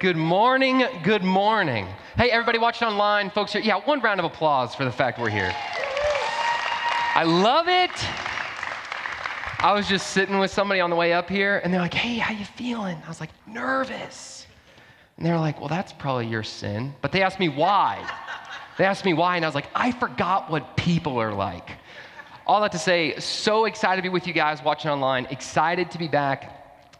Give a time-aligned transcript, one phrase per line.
[0.00, 0.82] Good morning.
[1.04, 1.86] Good morning.
[2.16, 3.62] Hey, everybody watching online, folks here.
[3.62, 5.54] Yeah, one round of applause for the fact we're here.
[7.14, 7.92] I love it.
[9.64, 12.18] I was just sitting with somebody on the way up here, and they're like, "Hey,
[12.18, 14.48] how you feeling?" I was like, "Nervous."
[15.16, 18.04] And they're like, "Well, that's probably your sin." But they asked me why.
[18.78, 21.70] They asked me why, and I was like, "I forgot what people are like."
[22.44, 25.28] All that to say, so excited to be with you guys watching online.
[25.30, 26.55] Excited to be back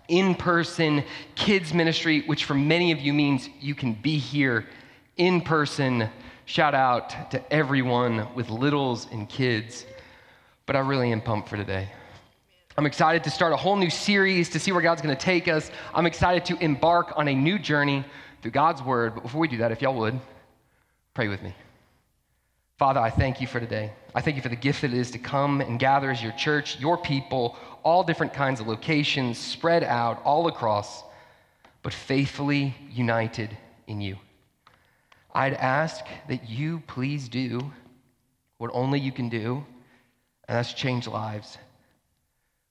[0.08, 1.04] in person
[1.34, 4.66] kids ministry, which for many of you means you can be here
[5.16, 6.08] in person.
[6.44, 9.84] Shout out to everyone with littles and kids.
[10.66, 11.88] But I really am pumped for today.
[12.78, 15.48] I'm excited to start a whole new series to see where God's going to take
[15.48, 15.70] us.
[15.94, 18.04] I'm excited to embark on a new journey
[18.42, 19.14] through God's word.
[19.14, 20.20] But before we do that, if y'all would,
[21.14, 21.54] pray with me.
[22.78, 23.92] Father, I thank you for today.
[24.14, 26.32] I thank you for the gift that it is to come and gather as your
[26.32, 31.04] church, your people, all different kinds of locations, spread out all across,
[31.84, 34.18] but faithfully united in you.
[35.32, 37.70] I'd ask that you please do
[38.58, 39.64] what only you can do,
[40.48, 41.58] and that's change lives.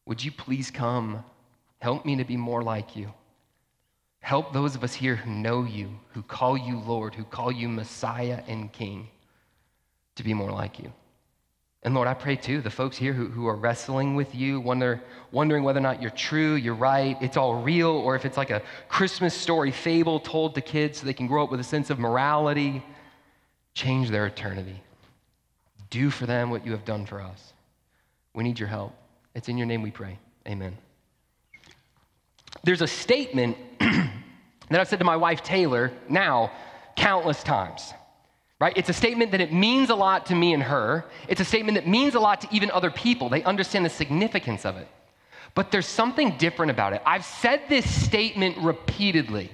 [0.05, 1.23] Would you please come?
[1.79, 3.13] Help me to be more like you.
[4.19, 7.69] Help those of us here who know you, who call you Lord, who call you
[7.69, 9.07] Messiah and King,
[10.15, 10.91] to be more like you.
[11.85, 14.99] And Lord, I pray too, the folks here who, who are wrestling with you, wonder,
[15.31, 18.49] wondering whether or not you're true, you're right, it's all real, or if it's like
[18.49, 21.91] a Christmas story fable told to kids so they can grow up with a sense
[21.91, 22.83] of morality,
[23.75, 24.81] change their eternity.
[25.91, 27.53] Do for them what you have done for us.
[28.33, 28.95] We need your help.
[29.35, 30.17] It's in your name we pray.
[30.47, 30.75] Amen.
[32.63, 34.09] There's a statement that
[34.71, 36.51] I've said to my wife, Taylor, now
[36.95, 37.93] countless times
[38.59, 38.73] right?
[38.75, 41.05] It's a statement that it means a lot to me and her.
[41.27, 43.29] It's a statement that means a lot to even other people.
[43.29, 44.87] They understand the significance of it.
[45.53, 47.01] But there's something different about it.
[47.05, 49.49] I've said this statement repeatedly,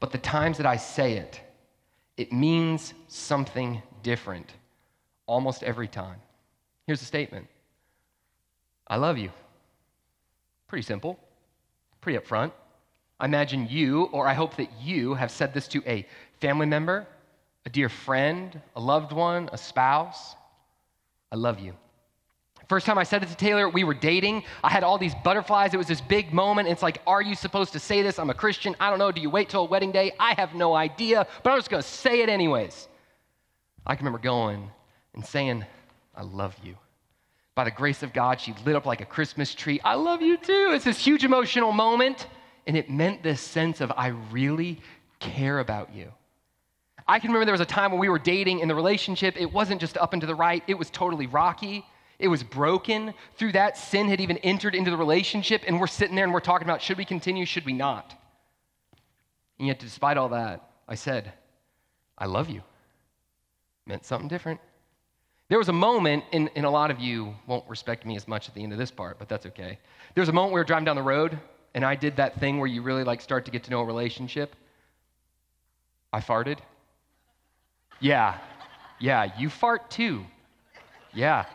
[0.00, 1.40] but the times that I say it,
[2.16, 4.52] it means something different
[5.26, 6.16] almost every time.
[6.86, 7.46] Here's the statement
[8.86, 9.30] I love you.
[10.66, 11.18] Pretty simple,
[12.00, 12.52] pretty upfront.
[13.20, 16.06] I imagine you, or I hope that you, have said this to a
[16.40, 17.06] family member,
[17.68, 20.34] a dear friend, a loved one, a spouse.
[21.30, 21.74] I love you.
[22.66, 24.44] First time I said it to Taylor, we were dating.
[24.64, 25.74] I had all these butterflies.
[25.74, 26.68] It was this big moment.
[26.68, 28.18] It's like, are you supposed to say this?
[28.18, 28.74] I'm a Christian.
[28.80, 29.12] I don't know.
[29.12, 30.12] Do you wait till a wedding day?
[30.18, 32.88] I have no idea, but I'm just going to say it anyways.
[33.86, 34.70] I can remember going
[35.12, 35.62] and saying,
[36.16, 36.74] I love you.
[37.54, 39.78] By the grace of God, she lit up like a Christmas tree.
[39.84, 40.70] I love you too.
[40.72, 42.28] It's this huge emotional moment.
[42.66, 44.80] And it meant this sense of, I really
[45.20, 46.12] care about you.
[47.08, 49.50] I can remember there was a time when we were dating in the relationship, it
[49.50, 51.84] wasn't just up and to the right, it was totally rocky.
[52.18, 53.14] It was broken.
[53.36, 56.40] Through that, sin had even entered into the relationship, and we're sitting there and we're
[56.40, 58.14] talking about should we continue, should we not?
[59.58, 61.32] And yet, despite all that, I said,
[62.16, 62.62] I love you.
[63.86, 64.60] Meant something different.
[65.48, 68.48] There was a moment, and, and a lot of you won't respect me as much
[68.48, 69.78] at the end of this part, but that's okay.
[70.14, 71.38] There was a moment we were driving down the road,
[71.74, 73.84] and I did that thing where you really like start to get to know a
[73.84, 74.54] relationship.
[76.12, 76.58] I farted.
[78.00, 78.38] Yeah,
[79.00, 80.24] yeah, you fart too.
[81.12, 81.46] Yeah,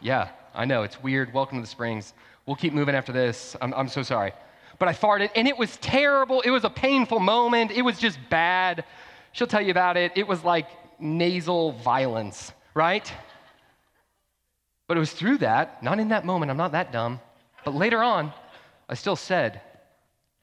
[0.00, 1.34] yeah, I know, it's weird.
[1.34, 2.14] Welcome to the Springs.
[2.46, 3.54] We'll keep moving after this.
[3.60, 4.32] I'm, I'm so sorry.
[4.78, 6.40] But I farted, and it was terrible.
[6.40, 7.70] It was a painful moment.
[7.70, 8.84] It was just bad.
[9.32, 10.12] She'll tell you about it.
[10.16, 10.68] It was like
[10.98, 13.12] nasal violence, right?
[14.88, 17.20] But it was through that, not in that moment, I'm not that dumb,
[17.64, 18.32] but later on,
[18.88, 19.60] I still said,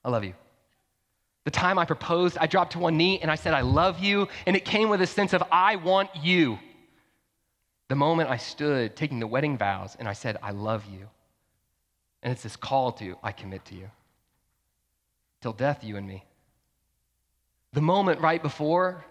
[0.06, 0.36] I love you.
[1.48, 4.28] The time I proposed, I dropped to one knee and I said, I love you.
[4.46, 6.60] And it came with a sense of, I want you.
[7.88, 11.08] The moment I stood taking the wedding vows and I said, I love you.
[12.22, 13.90] And it's this call to, I commit to you.
[15.42, 16.26] Till death, you and me.
[17.72, 19.06] The moment right before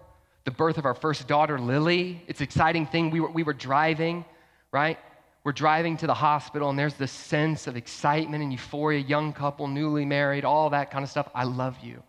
[0.44, 3.10] the birth of our first daughter, Lily, it's an exciting thing.
[3.10, 4.26] We were, we were driving,
[4.72, 4.98] right?
[5.42, 9.68] We're driving to the hospital, and there's this sense of excitement and euphoria, young couple,
[9.68, 11.30] newly married, all that kind of stuff.
[11.34, 12.02] I love you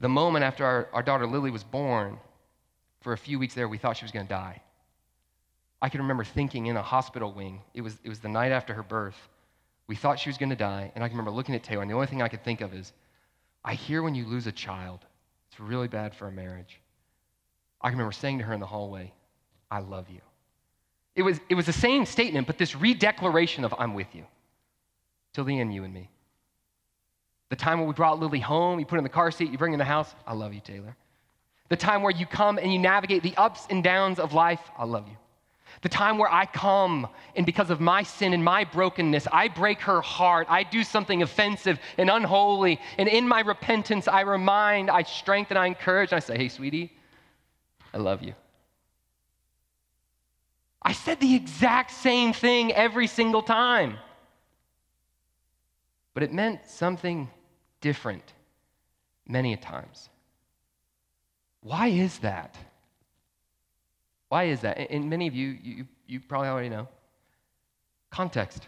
[0.00, 2.18] the moment after our, our daughter Lily was born,
[3.00, 4.62] for a few weeks there, we thought she was going to die.
[5.80, 8.74] I can remember thinking in a hospital wing, it was, it was the night after
[8.74, 9.16] her birth,
[9.86, 11.90] we thought she was going to die, and I can remember looking at Taylor, and
[11.90, 12.92] the only thing I could think of is,
[13.64, 15.00] I hear when you lose a child,
[15.50, 16.80] it's really bad for a marriage.
[17.80, 19.12] I can remember saying to her in the hallway,
[19.70, 20.20] I love you.
[21.14, 24.26] It was, it was the same statement, but this redeclaration of, I'm with you.
[25.32, 26.10] Till the end, you and me.
[27.50, 29.58] The time when we brought Lily home, you put her in the car seat, you
[29.58, 30.96] bring her in the house, I love you, Taylor.
[31.68, 34.84] The time where you come and you navigate the ups and downs of life, I
[34.84, 35.16] love you.
[35.82, 39.80] The time where I come and because of my sin and my brokenness, I break
[39.82, 40.46] her heart.
[40.50, 42.80] I do something offensive and unholy.
[42.96, 46.92] And in my repentance, I remind, I strengthen, I encourage, and I say, hey, sweetie,
[47.94, 48.34] I love you.
[50.82, 53.98] I said the exact same thing every single time.
[56.14, 57.28] But it meant something
[57.80, 58.32] different
[59.26, 60.08] many a times.
[61.62, 62.56] Why is that?
[64.28, 64.78] Why is that?
[64.90, 66.88] And many of you, you, you probably already know.
[68.10, 68.66] Context.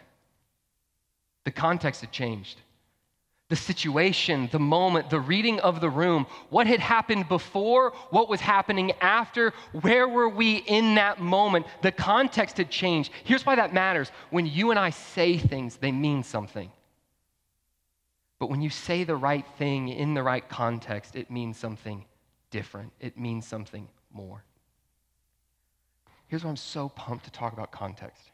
[1.43, 2.61] The context had changed.
[3.49, 8.39] The situation, the moment, the reading of the room, what had happened before, what was
[8.39, 11.65] happening after, where were we in that moment?
[11.81, 13.11] The context had changed.
[13.25, 14.09] Here's why that matters.
[14.29, 16.71] When you and I say things, they mean something.
[18.41, 22.05] But when you say the right thing in the right context, it means something
[22.49, 22.91] different.
[22.99, 24.43] It means something more.
[26.25, 28.31] Here's why I'm so pumped to talk about context.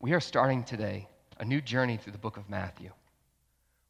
[0.00, 2.90] We are starting today a new journey through the book of Matthew,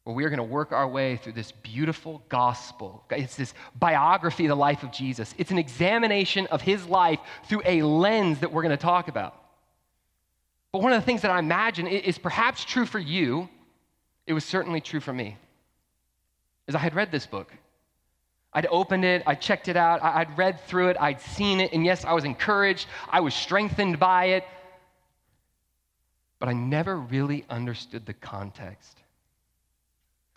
[0.03, 3.05] where we are going to work our way through this beautiful gospel.
[3.09, 7.61] It's this biography of the life of Jesus, it's an examination of his life through
[7.63, 9.41] a lens that we're going to talk about.
[10.73, 13.47] But one of the things that I imagine is perhaps true for you,
[14.25, 15.37] it was certainly true for me,
[16.67, 17.51] As I had read this book.
[18.53, 21.83] I'd opened it, I checked it out, I'd read through it, I'd seen it, and
[21.83, 24.43] yes, I was encouraged, I was strengthened by it,
[26.39, 28.99] but I never really understood the context.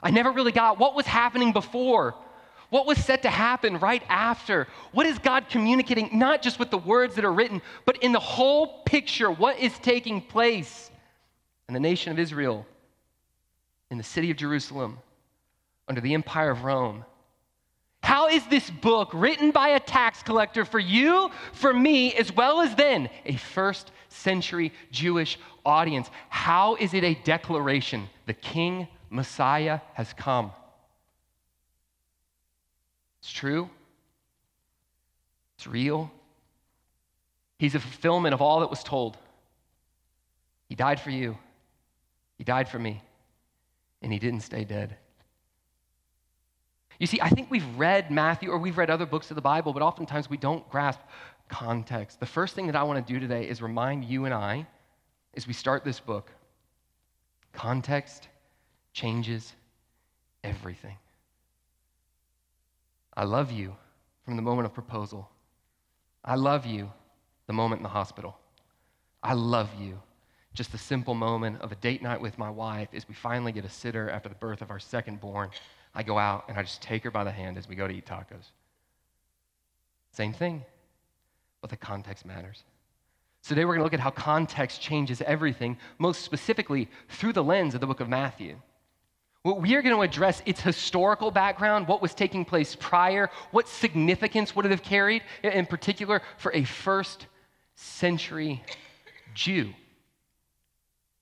[0.03, 2.15] I never really got what was happening before,
[2.71, 4.67] what was set to happen right after.
[4.93, 8.21] What is God communicating, not just with the words that are written, but in the
[8.21, 10.91] whole picture, what is taking place
[11.69, 12.67] in the nation of Israel,
[13.91, 14.99] in the city of Jerusalem,
[15.89, 17.05] under the empire of Rome?
[18.03, 22.61] How is this book written by a tax collector for you, for me, as well
[22.61, 26.09] as then a first century Jewish audience?
[26.29, 28.09] How is it a declaration?
[28.27, 30.53] The King Messiah has come.
[33.21, 33.69] It's true,
[35.57, 36.13] it's real.
[37.59, 39.17] He's a fulfillment of all that was told.
[40.69, 41.37] He died for you,
[42.39, 43.03] He died for me,
[44.03, 44.97] and He didn't stay dead.
[46.99, 49.73] You see, I think we've read Matthew or we've read other books of the Bible,
[49.73, 51.01] but oftentimes we don't grasp
[51.49, 52.21] context.
[52.21, 54.67] The first thing that I want to do today is remind you and I,
[55.35, 56.31] as we start this book,
[57.53, 58.29] context
[58.93, 59.53] changes
[60.43, 60.97] everything.
[63.15, 63.77] I love you
[64.25, 65.29] from the moment of proposal.
[66.25, 66.91] I love you
[67.47, 68.39] the moment in the hospital.
[69.23, 70.01] I love you
[70.57, 73.65] just the simple moment of a date night with my wife is we finally get
[73.67, 75.51] a sitter after the birth of our second born.
[75.95, 77.95] I go out and I just take her by the hand as we go to
[77.95, 78.53] eat tacos.
[80.13, 80.65] Same thing,
[81.61, 82.65] but the context matters.
[83.43, 87.45] So today we're going to look at how context changes everything, most specifically through the
[87.45, 88.57] lens of the book of Matthew.
[89.43, 93.69] What we are going to address its historical background, what was taking place prior, what
[93.69, 97.27] significance would it have carried, in particular for a first
[97.75, 98.65] century
[99.35, 99.75] Jew.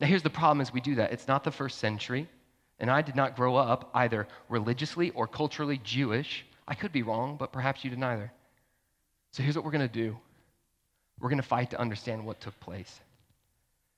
[0.04, 1.14] Now here's the problem as we do that.
[1.14, 2.28] It's not the first century.
[2.78, 6.44] And I did not grow up either religiously or culturally Jewish.
[6.68, 8.30] I could be wrong, but perhaps you did neither.
[9.30, 10.14] So here's what we're going to do
[11.20, 13.00] we're going to fight to understand what took place.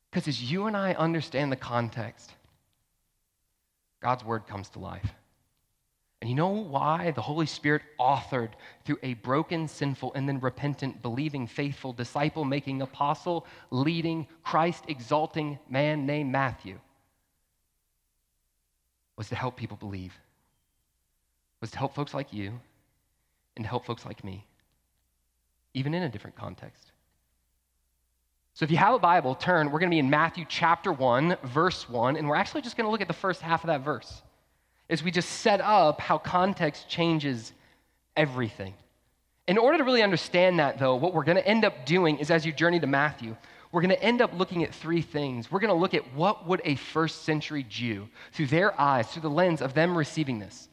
[0.08, 2.31] Because as you and I understand the context,
[4.00, 5.12] God's word comes to life.
[6.21, 8.51] And you know why the Holy Spirit authored
[8.85, 15.59] through a broken, sinful, and then repentant, believing, faithful, disciple making apostle, leading, Christ exalting
[15.69, 16.79] man named Matthew?
[19.17, 20.14] was to help people believe,
[21.61, 22.61] was to help folks like you
[23.57, 24.45] and to help folks like me,
[25.75, 26.93] even in a different context.
[28.55, 29.67] So if you have a Bible, turn.
[29.67, 32.87] We're going to be in Matthew chapter 1, verse 1, and we're actually just going
[32.87, 34.23] to look at the first half of that verse
[34.88, 37.52] as we just set up how context changes
[38.16, 38.75] everything.
[39.49, 42.31] In order to really understand that, though, what we're going to end up doing is
[42.31, 43.37] as you journey to Matthew,
[43.73, 45.50] we're going to end up looking at three things.
[45.50, 49.23] We're going to look at what would a first century Jew, through their eyes, through
[49.23, 50.69] the lens of them receiving this,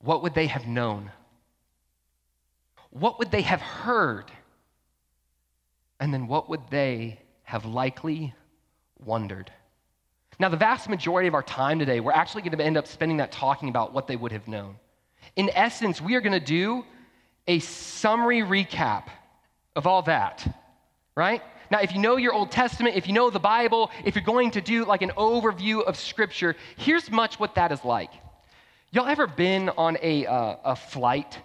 [0.00, 1.10] what would they have known?
[2.90, 4.30] What would they have heard?
[6.00, 8.34] And then what would they have likely
[8.98, 9.50] wondered?
[10.38, 13.18] Now, the vast majority of our time today, we're actually going to end up spending
[13.18, 14.76] that talking about what they would have known.
[15.34, 16.84] In essence, we are going to do
[17.46, 19.08] a summary recap
[19.74, 20.46] of all that
[21.16, 21.42] right?
[21.70, 24.52] Now, if you know your Old Testament, if you know the Bible, if you're going
[24.52, 28.10] to do like an overview of Scripture, here's much what that is like.
[28.92, 31.38] Y'all ever been on a, uh, a flight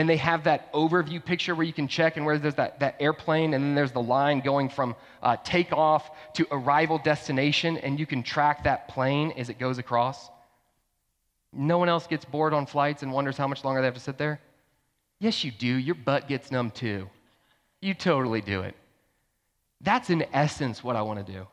[0.00, 2.96] and they have that overview picture where you can check and where there's that, that
[3.00, 8.06] airplane, and then there's the line going from uh, takeoff to arrival destination, and you
[8.06, 10.30] can track that plane as it goes across.
[11.52, 14.00] No one else gets bored on flights and wonders how much longer they have to
[14.00, 14.40] sit there.
[15.18, 15.66] Yes, you do.
[15.66, 17.10] Your butt gets numb too.
[17.82, 18.74] You totally do it.
[19.82, 21.46] That's in essence what I want to do.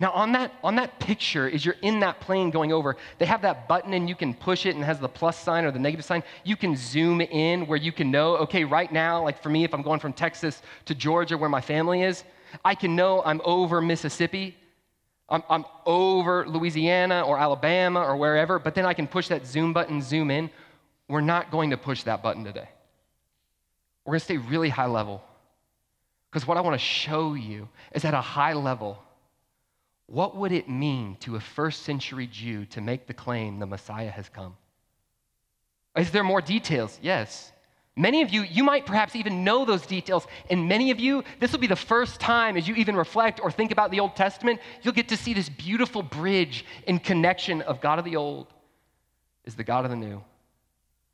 [0.00, 3.42] Now, on that, on that picture, as you're in that plane going over, they have
[3.42, 5.78] that button and you can push it and it has the plus sign or the
[5.78, 6.24] negative sign.
[6.42, 9.72] You can zoom in where you can know, okay, right now, like for me, if
[9.72, 12.24] I'm going from Texas to Georgia where my family is,
[12.64, 14.56] I can know I'm over Mississippi,
[15.28, 19.72] I'm, I'm over Louisiana or Alabama or wherever, but then I can push that zoom
[19.72, 20.50] button, zoom in.
[21.08, 22.68] We're not going to push that button today.
[24.04, 25.22] We're going to stay really high level.
[26.30, 28.98] Because what I want to show you is at a high level,
[30.06, 34.10] what would it mean to a first century Jew to make the claim the Messiah
[34.10, 34.56] has come?
[35.96, 36.98] Is there more details?
[37.02, 37.52] Yes.
[37.96, 40.26] Many of you, you might perhaps even know those details.
[40.50, 43.50] And many of you, this will be the first time as you even reflect or
[43.50, 47.80] think about the Old Testament, you'll get to see this beautiful bridge in connection of
[47.80, 48.48] God of the Old
[49.44, 50.22] is the God of the New.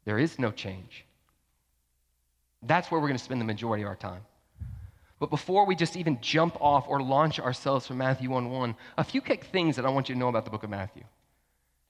[0.04, 1.04] There is no change.
[2.62, 4.22] That's where we're going to spend the majority of our time.
[5.20, 9.04] But before we just even jump off or launch ourselves from Matthew 1 1, a
[9.04, 11.04] few quick things that I want you to know about the book of Matthew.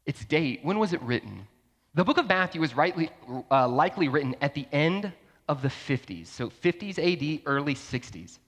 [0.04, 1.46] Its date, when was it written?
[1.94, 3.08] The book of Matthew was rightly,
[3.50, 5.12] uh, likely written at the end
[5.48, 8.38] of the 50s, so 50s AD, early 60s.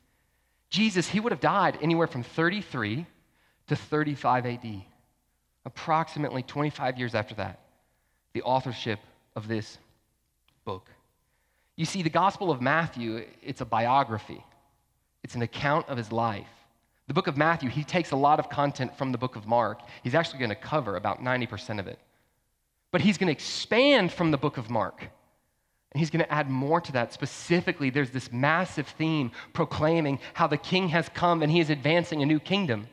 [0.69, 3.07] Jesus, he would have died anywhere from 33
[3.69, 4.83] to 35 AD,
[5.65, 7.61] approximately 25 years after that,
[8.33, 8.99] the authorship
[9.37, 9.79] of this
[10.65, 10.89] book.
[11.77, 14.45] You see, the Gospel of Matthew, it's a biography.
[15.25, 16.49] It's an account of his life.
[17.09, 19.81] The book of Matthew, he takes a lot of content from the book of Mark.
[20.03, 21.99] He's actually going to cover about 90% of it.
[22.91, 25.01] But he's going to expand from the book of Mark.
[25.01, 27.13] And he's going to add more to that.
[27.13, 32.23] Specifically, there's this massive theme proclaiming how the king has come and he is advancing
[32.23, 32.89] a new kingdom.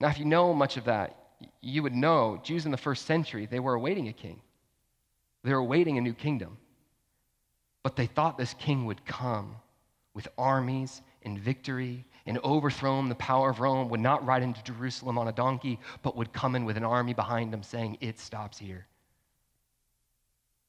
[0.00, 1.16] Now, if you know much of that,
[1.60, 4.40] you would know Jews in the first century, they were awaiting a king.
[5.44, 6.58] They were awaiting a new kingdom.
[7.82, 9.56] But they thought this king would come
[10.14, 15.18] with armies and victory and overthrown the power of Rome, would not ride into Jerusalem
[15.18, 18.58] on a donkey, but would come in with an army behind him saying, It stops
[18.58, 18.86] here.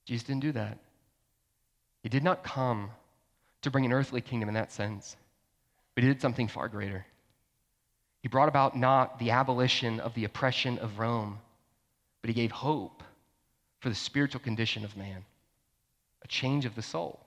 [0.05, 0.77] Jesus didn't do that.
[2.03, 2.91] He did not come
[3.61, 5.15] to bring an earthly kingdom in that sense,
[5.93, 7.05] but he did something far greater.
[8.21, 11.39] He brought about not the abolition of the oppression of Rome,
[12.21, 13.03] but he gave hope
[13.79, 15.25] for the spiritual condition of man,
[16.23, 17.19] a change of the soul.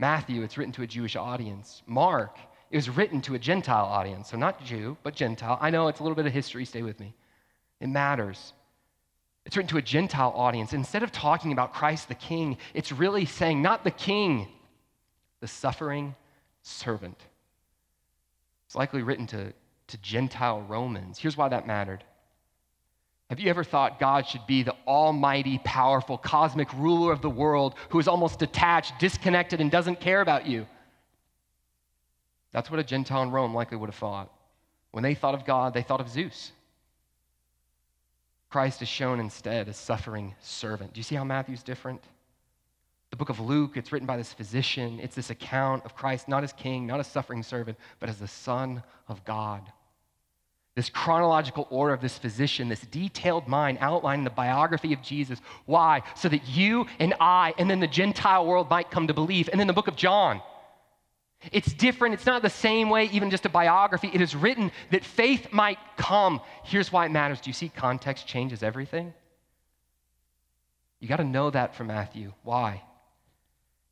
[0.00, 1.82] Matthew, it's written to a Jewish audience.
[1.86, 2.38] Mark,
[2.70, 4.30] it was written to a Gentile audience.
[4.30, 5.58] So not Jew, but Gentile.
[5.60, 6.64] I know it's a little bit of history.
[6.64, 7.14] Stay with me.
[7.80, 8.54] It matters.
[9.44, 10.72] It's written to a Gentile audience.
[10.72, 14.48] Instead of talking about Christ the King, it's really saying, not the King,
[15.40, 16.14] the suffering
[16.62, 17.18] servant.
[18.66, 19.52] It's likely written to,
[19.88, 21.18] to Gentile Romans.
[21.18, 22.04] Here's why that mattered
[23.30, 27.76] have you ever thought God should be the almighty, powerful, cosmic ruler of the world
[27.90, 30.66] who is almost detached, disconnected, and doesn't care about you?
[32.50, 34.32] That's what a Gentile in Rome likely would have thought.
[34.90, 36.50] When they thought of God, they thought of Zeus.
[38.50, 40.92] Christ is shown instead as suffering servant.
[40.92, 42.02] Do you see how Matthew's different?
[43.10, 44.98] The book of Luke, it's written by this physician.
[45.00, 48.26] It's this account of Christ not as king, not as suffering servant, but as the
[48.26, 49.62] Son of God
[50.76, 55.40] this chronological order of this physician, this detailed mind outlining the biography of Jesus.
[55.66, 56.02] Why?
[56.14, 59.48] So that you and I, and then the Gentile world might come to believe.
[59.50, 60.40] And then the book of John.
[61.52, 62.14] It's different.
[62.14, 64.10] It's not the same way, even just a biography.
[64.12, 66.40] It is written that faith might come.
[66.64, 67.40] Here's why it matters.
[67.40, 69.14] Do you see context changes everything?
[71.00, 72.32] You got to know that from Matthew.
[72.42, 72.82] Why?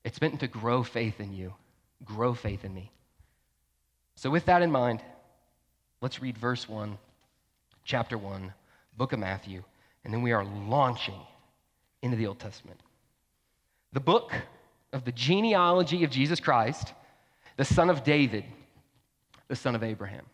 [0.05, 1.55] It's meant to grow faith in you,
[2.05, 2.93] grow faith in me.
[4.15, 5.01] So, with that in mind,
[6.01, 6.97] Let's read verse 1,
[7.85, 8.53] chapter 1,
[8.97, 9.65] book of Matthew,
[10.05, 11.21] and then we are launching
[12.03, 12.81] into the Old Testament.
[13.93, 14.33] The book
[14.93, 16.93] of the genealogy of Jesus Christ,
[17.57, 18.45] the son of David,
[19.49, 20.25] the son of Abraham.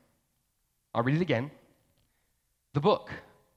[0.94, 1.50] I'll read it again.
[2.74, 3.10] The book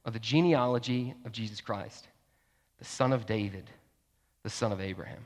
[0.05, 2.07] of the genealogy of Jesus Christ,
[2.79, 3.69] the son of David,
[4.43, 5.25] the son of Abraham.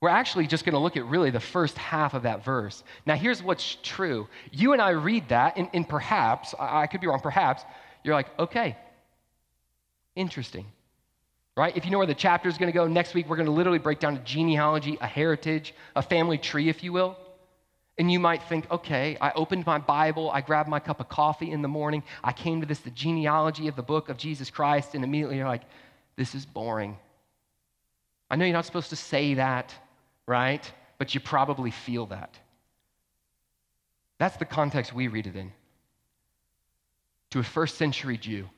[0.00, 2.84] We're actually just going to look at really the first half of that verse.
[3.04, 4.28] Now, here's what's true.
[4.52, 7.64] You and I read that, and, and perhaps, I, I could be wrong, perhaps,
[8.04, 8.76] you're like, okay,
[10.14, 10.66] interesting.
[11.56, 11.76] Right?
[11.76, 13.52] If you know where the chapter is going to go, next week we're going to
[13.52, 17.16] literally break down a genealogy, a heritage, a family tree, if you will.
[17.98, 21.50] And you might think, okay, I opened my Bible, I grabbed my cup of coffee
[21.50, 24.94] in the morning, I came to this, the genealogy of the book of Jesus Christ,
[24.94, 25.64] and immediately you're like,
[26.14, 26.96] this is boring.
[28.30, 29.74] I know you're not supposed to say that,
[30.28, 30.70] right?
[30.98, 32.38] But you probably feel that.
[34.18, 35.52] That's the context we read it in.
[37.30, 38.48] To a first century Jew,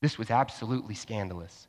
[0.00, 1.66] this was absolutely scandalous.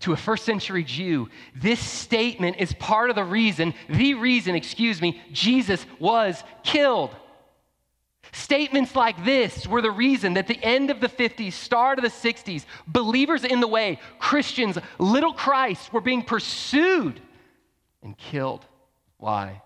[0.00, 5.00] To a first century Jew, this statement is part of the reason, the reason, excuse
[5.00, 7.14] me, Jesus was killed.
[8.32, 12.10] Statements like this were the reason that the end of the 50s, start of the
[12.10, 17.22] 60s, believers in the way, Christians, little Christ, were being pursued
[18.06, 18.64] and killed.
[19.18, 19.60] Why?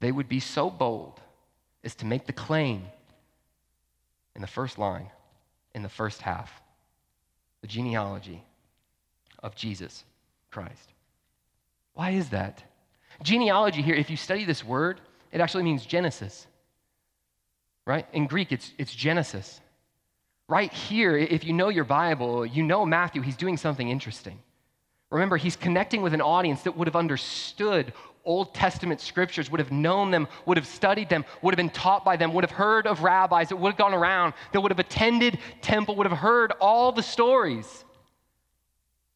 [0.00, 1.20] They would be so bold
[1.84, 2.82] as to make the claim
[4.34, 5.10] in the first line,
[5.72, 6.50] in the first half,
[7.60, 8.42] the genealogy
[9.44, 10.02] of Jesus
[10.50, 10.92] Christ.
[11.94, 12.64] Why is that?
[13.22, 15.00] Genealogy here, if you study this word,
[15.30, 16.48] it actually means Genesis
[17.84, 18.06] right?
[18.12, 19.60] In Greek, it's, it's Genesis.
[20.48, 24.38] Right here, if you know your Bible, you know Matthew, he's doing something interesting.
[25.12, 27.92] Remember, he's connecting with an audience that would have understood
[28.24, 32.04] Old Testament scriptures, would have known them, would have studied them, would have been taught
[32.04, 34.78] by them, would have heard of rabbis that would have gone around, that would have
[34.78, 37.84] attended temple, would have heard all the stories.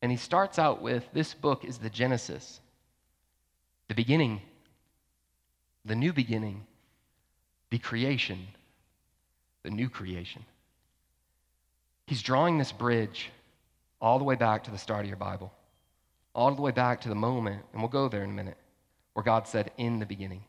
[0.02, 2.60] And he starts out with this book is the Genesis,
[3.88, 4.42] the beginning,
[5.84, 6.66] the new beginning,
[7.70, 8.46] the creation
[9.66, 10.44] the new creation.
[12.06, 13.30] He's drawing this bridge
[14.00, 15.52] all the way back to the start of your Bible,
[16.36, 18.58] all the way back to the moment, and we'll go there in a minute,
[19.14, 20.44] where God said, in the beginning.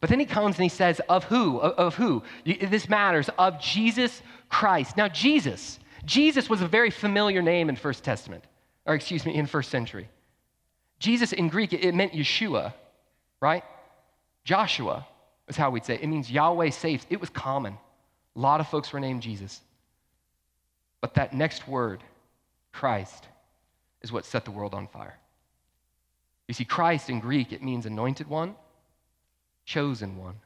[0.00, 1.58] But then he comes and he says, of who?
[1.58, 2.22] Of, of who?
[2.44, 4.96] This matters, of Jesus Christ.
[4.96, 8.42] Now, Jesus, Jesus was a very familiar name in First Testament,
[8.86, 10.08] or excuse me, in first century.
[10.98, 12.72] Jesus in Greek, it meant Yeshua,
[13.40, 13.62] right?
[14.44, 15.06] Joshua
[15.48, 16.02] is how we'd say it.
[16.02, 17.06] It means Yahweh saves.
[17.10, 17.76] It was common.
[18.34, 19.60] A lot of folks were named Jesus.
[21.02, 22.02] But that next word,
[22.72, 23.26] Christ,
[24.02, 25.18] is what set the world on fire.
[26.48, 28.56] You see, Christ in Greek, it means anointed one,
[29.64, 30.40] chosen one.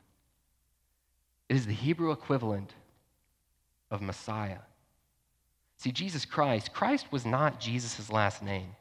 [1.49, 2.75] It is the Hebrew equivalent
[3.91, 4.59] of Messiah.
[5.79, 8.77] See, Jesus Christ, Christ was not Jesus' last name.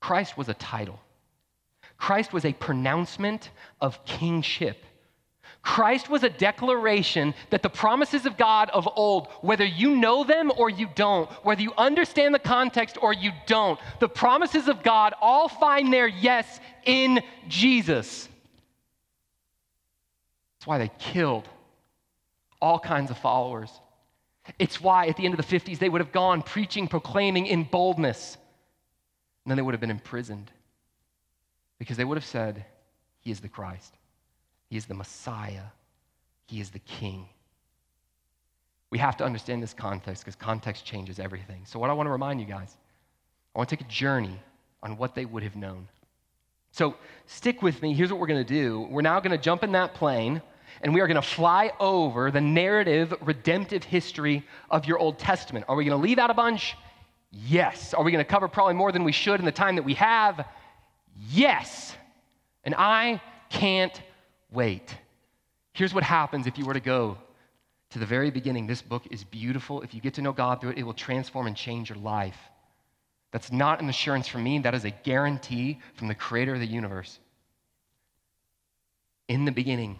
[0.00, 1.00] Christ was a title.
[1.96, 4.84] Christ was a pronouncement of kingship.
[5.62, 10.50] Christ was a declaration that the promises of God of old, whether you know them
[10.56, 15.14] or you don't, whether you understand the context or you don't, the promises of God
[15.20, 18.28] all find their yes in Jesus.
[20.58, 21.48] That's why they killed
[22.60, 23.70] all kinds of followers.
[24.58, 27.64] It's why at the end of the 50s they would have gone preaching, proclaiming in
[27.64, 28.36] boldness.
[29.44, 30.50] And then they would have been imprisoned
[31.78, 32.64] because they would have said,
[33.20, 33.97] He is the Christ.
[34.68, 35.64] He is the Messiah.
[36.46, 37.26] He is the King.
[38.90, 41.62] We have to understand this context because context changes everything.
[41.64, 42.76] So, what I want to remind you guys,
[43.54, 44.38] I want to take a journey
[44.82, 45.88] on what they would have known.
[46.70, 46.94] So,
[47.26, 47.92] stick with me.
[47.92, 48.86] Here's what we're going to do.
[48.90, 50.40] We're now going to jump in that plane
[50.82, 55.64] and we are going to fly over the narrative, redemptive history of your Old Testament.
[55.68, 56.76] Are we going to leave out a bunch?
[57.30, 57.94] Yes.
[57.94, 59.94] Are we going to cover probably more than we should in the time that we
[59.94, 60.46] have?
[61.30, 61.96] Yes.
[62.64, 64.00] And I can't
[64.50, 64.96] wait.
[65.72, 67.18] Here's what happens if you were to go
[67.90, 68.66] to the very beginning.
[68.66, 69.82] This book is beautiful.
[69.82, 72.38] If you get to know God through it, it will transform and change your life.
[73.30, 76.66] That's not an assurance from me, that is a guarantee from the creator of the
[76.66, 77.18] universe.
[79.28, 79.98] In the beginning,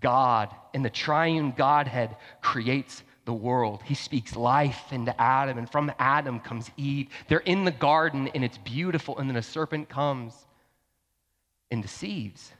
[0.00, 3.82] God, in the triune Godhead, creates the world.
[3.84, 7.08] He speaks life into Adam, and from Adam comes Eve.
[7.28, 10.34] They're in the garden, and it's beautiful, and then a serpent comes
[11.70, 12.52] and deceives.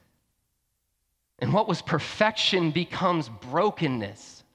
[1.43, 4.45] And what was perfection becomes brokenness.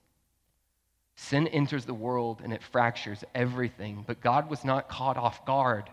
[1.16, 5.90] Sin enters the world and it fractures everything, but God was not caught off guard.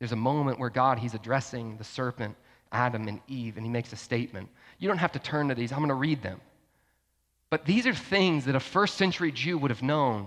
[0.00, 2.34] There's a moment where God, he's addressing the serpent,
[2.72, 4.48] Adam and Eve, and he makes a statement.
[4.80, 6.40] You don't have to turn to these, I'm going to read them.
[7.50, 10.26] But these are things that a first century Jew would have known.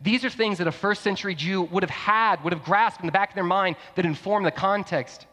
[0.00, 3.06] These are things that a first century Jew would have had, would have grasped in
[3.06, 5.28] the back of their mind that inform the context.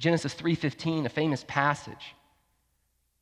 [0.00, 2.16] Genesis 3:15, a famous passage.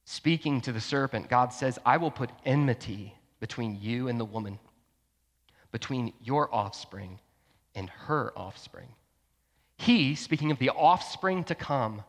[0.04, 4.58] Speaking to the serpent, God says, "I will put enmity between you and the woman,
[5.72, 7.20] between your offspring
[7.74, 8.94] and her offspring.
[9.76, 12.04] He, speaking of the offspring to come,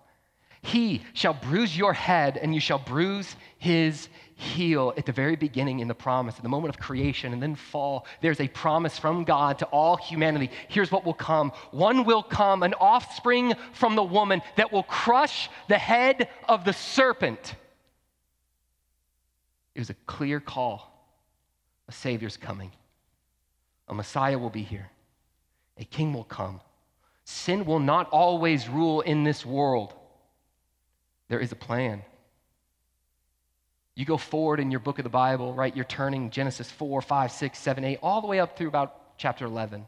[0.62, 4.94] he shall bruise your head, and you shall bruise his heel.
[4.98, 8.06] At the very beginning, in the promise, at the moment of creation and then fall,
[8.22, 10.52] there's a promise from God to all humanity.
[10.68, 15.50] Here's what will come one will come, an offspring from the woman that will crush
[15.68, 17.56] the head of the serpent.
[19.76, 20.88] It was a clear call.
[21.88, 22.72] A Savior's coming,
[23.88, 24.92] a Messiah will be here.
[25.80, 26.62] a king will come.
[27.24, 29.94] Sin will not always rule in this world.
[31.30, 32.04] There is a plan.
[33.96, 35.76] You go forward in your book of the Bible, right?
[35.76, 39.46] You're turning Genesis 4, 5, 6, 7, 8, all the way up through about chapter
[39.46, 39.86] 11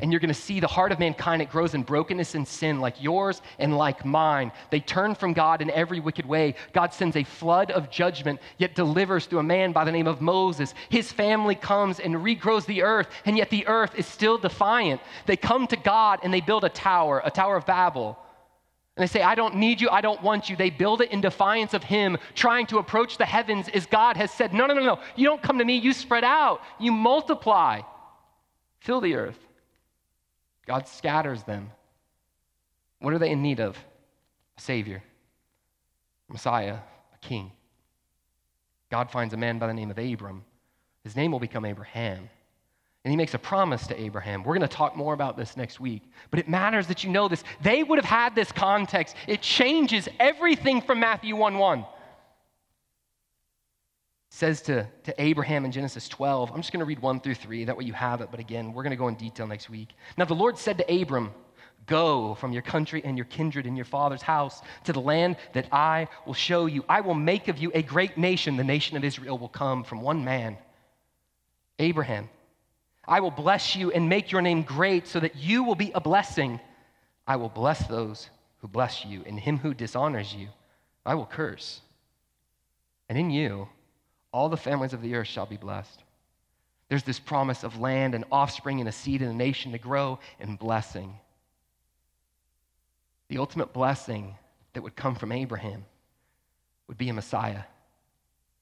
[0.00, 2.80] and you're going to see the heart of mankind it grows in brokenness and sin
[2.80, 4.52] like yours and like mine.
[4.70, 6.54] They turn from god in every wicked way.
[6.72, 10.20] God sends a flood of judgment yet delivers through a man by the name of
[10.20, 10.74] moses.
[10.88, 15.00] His family comes and regrows the earth and yet the earth is still defiant.
[15.26, 18.18] They come to god and they build a tower a tower of babel
[18.96, 20.56] and they say, I don't need you, I don't want you.
[20.56, 24.30] They build it in defiance of Him, trying to approach the heavens as God has
[24.30, 24.98] said, No, no, no, no.
[25.16, 27.82] You don't come to me, you spread out, you multiply,
[28.80, 29.38] fill the earth.
[30.66, 31.70] God scatters them.
[33.00, 33.76] What are they in need of?
[34.56, 35.02] A Savior,
[36.30, 36.78] a Messiah,
[37.14, 37.52] a King.
[38.90, 40.42] God finds a man by the name of Abram.
[41.04, 42.30] His name will become Abraham.
[43.06, 44.42] And he makes a promise to Abraham.
[44.42, 46.02] We're going to talk more about this next week.
[46.32, 47.44] But it matters that you know this.
[47.62, 49.14] They would have had this context.
[49.28, 51.86] It changes everything from Matthew 1 1
[54.28, 56.50] says to, to Abraham in Genesis 12.
[56.50, 57.66] I'm just going to read 1 through 3.
[57.66, 58.28] That way you have it.
[58.32, 59.90] But again, we're going to go in detail next week.
[60.18, 61.32] Now, the Lord said to Abram,
[61.86, 65.68] Go from your country and your kindred and your father's house to the land that
[65.70, 66.84] I will show you.
[66.88, 68.56] I will make of you a great nation.
[68.56, 70.58] The nation of Israel will come from one man,
[71.78, 72.28] Abraham.
[73.08, 76.00] I will bless you and make your name great so that you will be a
[76.00, 76.60] blessing.
[77.26, 80.48] I will bless those who bless you, and him who dishonors you,
[81.04, 81.80] I will curse.
[83.08, 83.68] And in you,
[84.32, 86.02] all the families of the earth shall be blessed.
[86.88, 90.18] There's this promise of land and offspring and a seed and a nation to grow
[90.40, 91.18] in blessing.
[93.28, 94.36] The ultimate blessing
[94.72, 95.84] that would come from Abraham
[96.86, 97.62] would be a Messiah,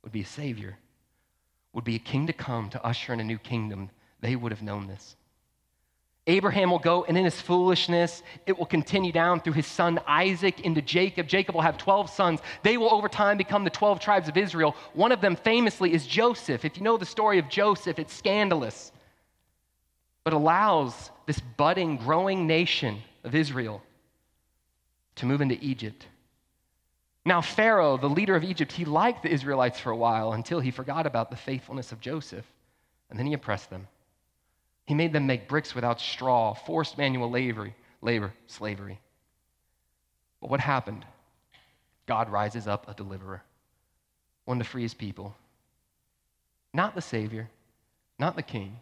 [0.02, 0.78] would be a Savior,
[1.72, 3.90] would be a king to come to usher in a new kingdom.
[4.24, 5.16] They would have known this.
[6.26, 10.62] Abraham will go, and in his foolishness, it will continue down through his son Isaac
[10.62, 11.28] into Jacob.
[11.28, 12.40] Jacob will have 12 sons.
[12.62, 14.76] They will, over time, become the 12 tribes of Israel.
[14.94, 16.64] One of them, famously, is Joseph.
[16.64, 18.92] If you know the story of Joseph, it's scandalous,
[20.24, 23.82] but allows this budding, growing nation of Israel
[25.16, 26.06] to move into Egypt.
[27.26, 30.70] Now, Pharaoh, the leader of Egypt, he liked the Israelites for a while until he
[30.70, 32.46] forgot about the faithfulness of Joseph,
[33.10, 33.86] and then he oppressed them.
[34.86, 39.00] He made them make bricks without straw, forced manual labor, labor, slavery.
[40.40, 41.06] But what happened?
[42.06, 43.42] God rises up a deliverer,
[44.44, 45.34] one to free his people.
[46.74, 47.48] Not the Savior,
[48.18, 48.76] not the King,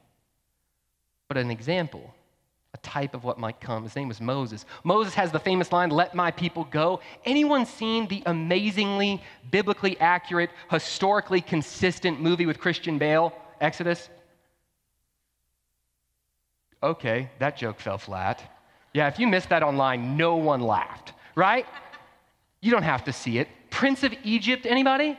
[1.28, 2.12] but an example,
[2.74, 3.84] a type of what might come.
[3.84, 4.64] His name was Moses.
[4.82, 7.00] Moses has the famous line, Let my people go.
[7.24, 14.08] Anyone seen the amazingly biblically accurate, historically consistent movie with Christian Bale, Exodus?
[16.82, 18.42] Okay, that joke fell flat.
[18.94, 21.66] Yeah, if you missed that online, no one laughed, right?
[22.60, 23.48] You don't have to see it.
[23.70, 25.18] Prince of Egypt, anybody?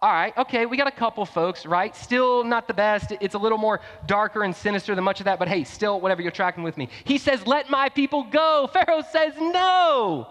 [0.00, 1.94] All right, okay, we got a couple folks, right?
[1.96, 3.12] Still not the best.
[3.20, 6.22] It's a little more darker and sinister than much of that, but hey, still, whatever,
[6.22, 6.88] you're tracking with me.
[7.04, 8.70] He says, Let my people go.
[8.72, 10.28] Pharaoh says, No.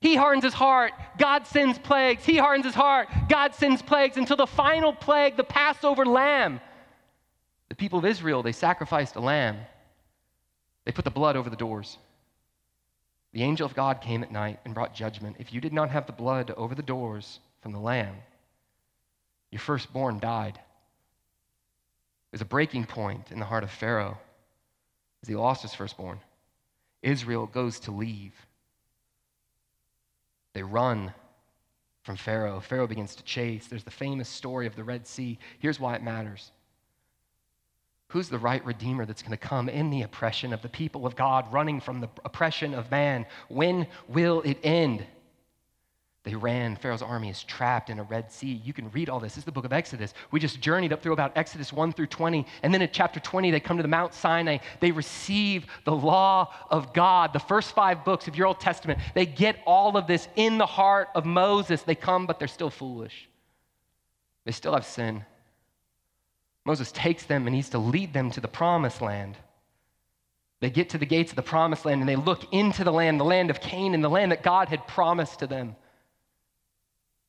[0.00, 0.92] He hardens his heart.
[1.18, 2.24] God sends plagues.
[2.24, 3.08] He hardens his heart.
[3.28, 6.60] God sends plagues until the final plague, the Passover lamb.
[7.68, 9.58] The people of Israel, they sacrificed a lamb.
[10.84, 11.98] They put the blood over the doors.
[13.32, 15.36] The angel of God came at night and brought judgment.
[15.38, 18.16] If you did not have the blood over the doors from the lamb,
[19.50, 20.58] your firstborn died.
[22.30, 24.18] There's a breaking point in the heart of Pharaoh
[25.22, 26.20] as he lost his firstborn.
[27.02, 28.34] Israel goes to leave.
[30.52, 31.12] They run
[32.02, 32.60] from Pharaoh.
[32.60, 33.66] Pharaoh begins to chase.
[33.66, 35.38] There's the famous story of the Red Sea.
[35.58, 36.50] Here's why it matters
[38.10, 41.14] Who's the right Redeemer that's going to come in the oppression of the people of
[41.14, 43.24] God, running from the oppression of man?
[43.48, 45.06] When will it end?
[46.24, 46.74] They ran.
[46.74, 48.60] Pharaoh's army is trapped in a Red Sea.
[48.64, 49.34] You can read all this.
[49.34, 50.12] This is the book of Exodus.
[50.32, 52.44] We just journeyed up through about Exodus 1 through 20.
[52.64, 54.58] And then in chapter 20, they come to the Mount Sinai.
[54.80, 57.32] They receive the law of God.
[57.32, 60.66] The first five books of your Old Testament, they get all of this in the
[60.66, 61.82] heart of Moses.
[61.82, 63.28] They come, but they're still foolish.
[64.44, 65.24] They still have sin.
[66.64, 69.36] Moses takes them and he's to lead them to the promised land.
[70.60, 73.18] They get to the gates of the promised land and they look into the land,
[73.18, 75.74] the land of Canaan, the land that God had promised to them.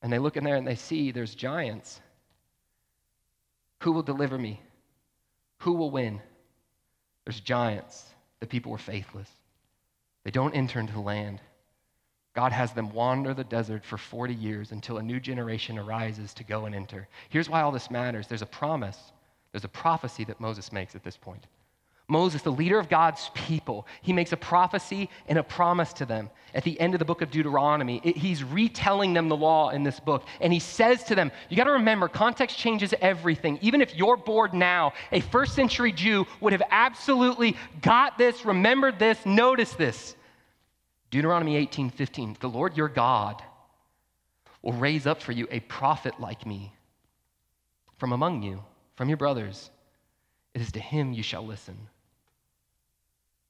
[0.02, 2.00] And they look in there and they see there's giants.
[3.80, 4.60] Who will deliver me?
[5.58, 6.20] Who will win?
[7.24, 8.04] There's giants.
[8.40, 9.30] The people were faithless.
[10.24, 11.40] They don't enter into the land.
[12.34, 16.44] God has them wander the desert for 40 years until a new generation arises to
[16.44, 17.08] go and enter.
[17.28, 18.98] Here's why all this matters there's a promise
[19.52, 21.46] there's a prophecy that Moses makes at this point.
[22.08, 26.30] Moses, the leader of God's people, he makes a prophecy and a promise to them
[26.52, 28.00] at the end of the book of Deuteronomy.
[28.04, 30.24] It, he's retelling them the law in this book.
[30.40, 33.58] And he says to them, You got to remember, context changes everything.
[33.62, 38.98] Even if you're bored now, a first century Jew would have absolutely got this, remembered
[38.98, 40.14] this, noticed this.
[41.10, 43.42] Deuteronomy 18 15, the Lord your God
[44.60, 46.72] will raise up for you a prophet like me
[47.96, 48.62] from among you,
[48.94, 49.70] from your brothers.
[50.54, 51.76] It is to him you shall listen.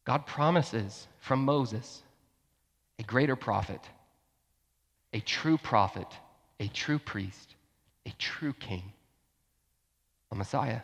[0.04, 2.02] God promises from Moses
[2.98, 3.80] a greater prophet,
[5.12, 6.08] a true prophet,
[6.60, 7.54] a true priest,
[8.06, 8.92] a true king,
[10.30, 10.80] a Messiah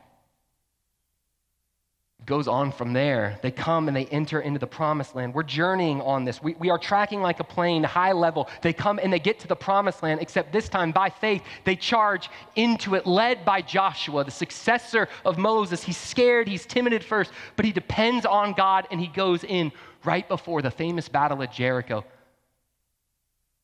[2.26, 3.38] goes on from there.
[3.42, 5.32] They come and they enter into the promised land.
[5.32, 6.42] We're journeying on this.
[6.42, 8.48] We, we are tracking like a plane, high level.
[8.60, 11.74] They come and they get to the promised land, except this time by faith, they
[11.76, 15.82] charge into it, led by Joshua, the successor of Moses.
[15.82, 19.72] He's scared, he's timid at first, but he depends on God and he goes in
[20.04, 22.04] right before the famous battle at Jericho.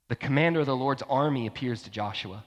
[0.09, 2.45] The commander of the Lord's army appears to Joshua.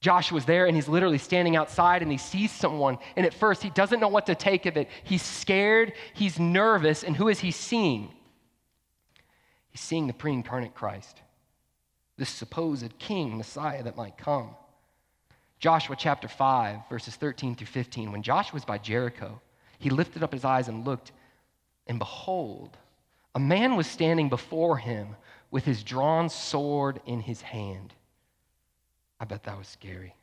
[0.00, 2.98] Joshua's there and he's literally standing outside and he sees someone.
[3.16, 4.88] And at first, he doesn't know what to take of it.
[5.02, 8.14] He's scared, he's nervous, and who is he seeing?
[9.70, 11.20] He's seeing the pre incarnate Christ,
[12.16, 14.50] this supposed king, Messiah that might come.
[15.58, 18.12] Joshua chapter 5, verses 13 through 15.
[18.12, 19.40] When Joshua was by Jericho,
[19.78, 21.10] he lifted up his eyes and looked,
[21.88, 22.76] and behold,
[23.34, 25.16] a man was standing before him
[25.50, 27.94] with his drawn sword in his hand.
[29.20, 30.14] I bet that was scary.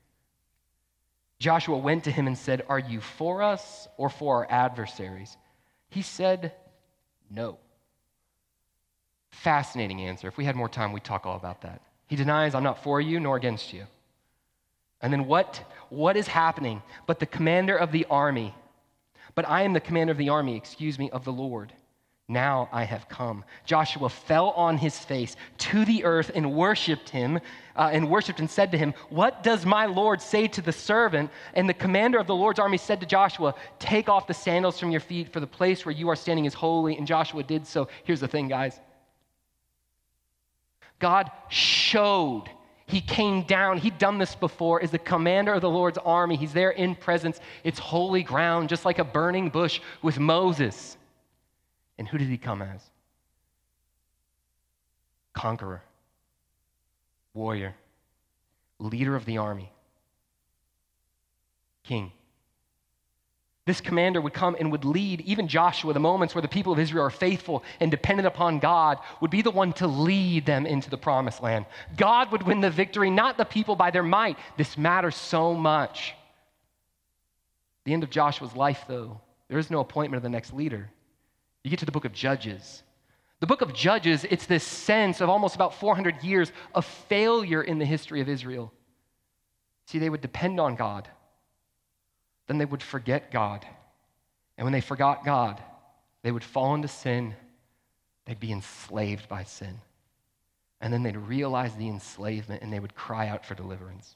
[1.39, 5.35] Joshua went to him and said, Are you for us or for our adversaries?
[5.89, 6.53] He said,
[7.29, 7.57] No.
[9.31, 10.27] Fascinating answer.
[10.27, 11.81] If we had more time, we'd talk all about that.
[12.07, 13.85] He denies, I'm not for you nor against you.
[15.01, 16.81] And then what, what is happening?
[17.05, 18.55] But the commander of the army,
[19.35, 21.73] but I am the commander of the army, excuse me, of the Lord.
[22.27, 23.45] Now I have come.
[23.65, 27.39] Joshua fell on his face to the earth and worshiped him,
[27.75, 31.29] uh, and worshiped and said to him, What does my Lord say to the servant?
[31.53, 34.89] And the commander of the Lord's army said to Joshua, Take off the sandals from
[34.89, 36.97] your feet, for the place where you are standing is holy.
[36.97, 37.89] And Joshua did so.
[38.05, 38.79] Here's the thing, guys
[40.97, 42.45] God showed.
[42.87, 43.77] He came down.
[43.77, 46.35] He'd done this before as the commander of the Lord's army.
[46.35, 47.39] He's there in presence.
[47.63, 50.97] It's holy ground, just like a burning bush with Moses.
[51.97, 52.81] And who did he come as?
[55.33, 55.81] Conqueror,
[57.33, 57.75] warrior,
[58.79, 59.71] leader of the army,
[61.83, 62.11] king.
[63.65, 66.77] This commander would come and would lead even Joshua, the moments where the people of
[66.77, 70.89] Israel are faithful and dependent upon God, would be the one to lead them into
[70.89, 71.65] the promised land.
[71.97, 74.37] God would win the victory, not the people by their might.
[74.55, 76.13] This matters so much.
[77.85, 80.89] The end of Joshua's life, though, there is no appointment of the next leader.
[81.65, 82.83] You get to the book of Judges.
[83.39, 87.79] The book of Judges, it's this sense of almost about 400 years of failure in
[87.79, 88.71] the history of Israel.
[89.87, 91.09] See, they would depend on God,
[92.45, 93.65] then they would forget God.
[94.59, 95.59] And when they forgot God,
[96.21, 97.33] they would fall into sin,
[98.25, 99.81] they'd be enslaved by sin.
[100.81, 104.15] And then they'd realize the enslavement and they would cry out for deliverance.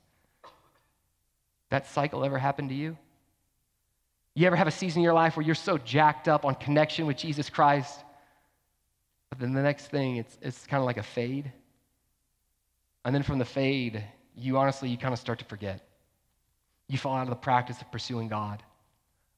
[1.72, 2.96] That cycle ever happened to you?
[4.36, 7.06] You ever have a season in your life where you're so jacked up on connection
[7.06, 8.00] with Jesus Christ,
[9.30, 11.52] but then the next thing, it's, it's kind of like a fade?
[13.06, 14.04] And then from the fade,
[14.36, 15.88] you honestly, you kind of start to forget.
[16.88, 18.64] You fall out of the practice of pursuing God.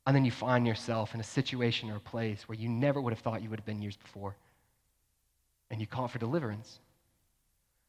[0.08, 3.13] And then you find yourself in a situation or a place where you never would
[3.13, 4.36] have thought you would have been years before.
[5.69, 6.80] And you call for deliverance.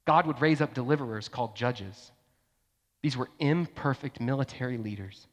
[0.05, 2.13] God would raise up deliverers called judges.
[3.03, 5.27] These were imperfect military leaders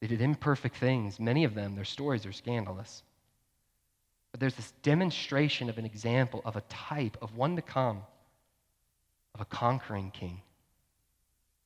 [0.00, 1.18] they did imperfect things.
[1.18, 3.02] Many of them, their stories are scandalous.
[4.30, 8.02] But there's this demonstration of an example of a type of one to come,
[9.34, 10.42] of a conquering king.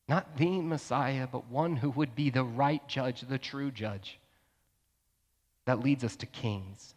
[0.09, 4.19] Not the Messiah, but one who would be the right judge, the true judge.
[5.67, 6.95] That leads us to kings.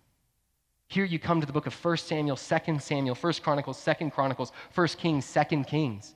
[0.88, 4.52] Here you come to the book of 1 Samuel, 2 Samuel, 1 Chronicles, 2 Chronicles,
[4.76, 6.14] 1 Kings, 2 Kings.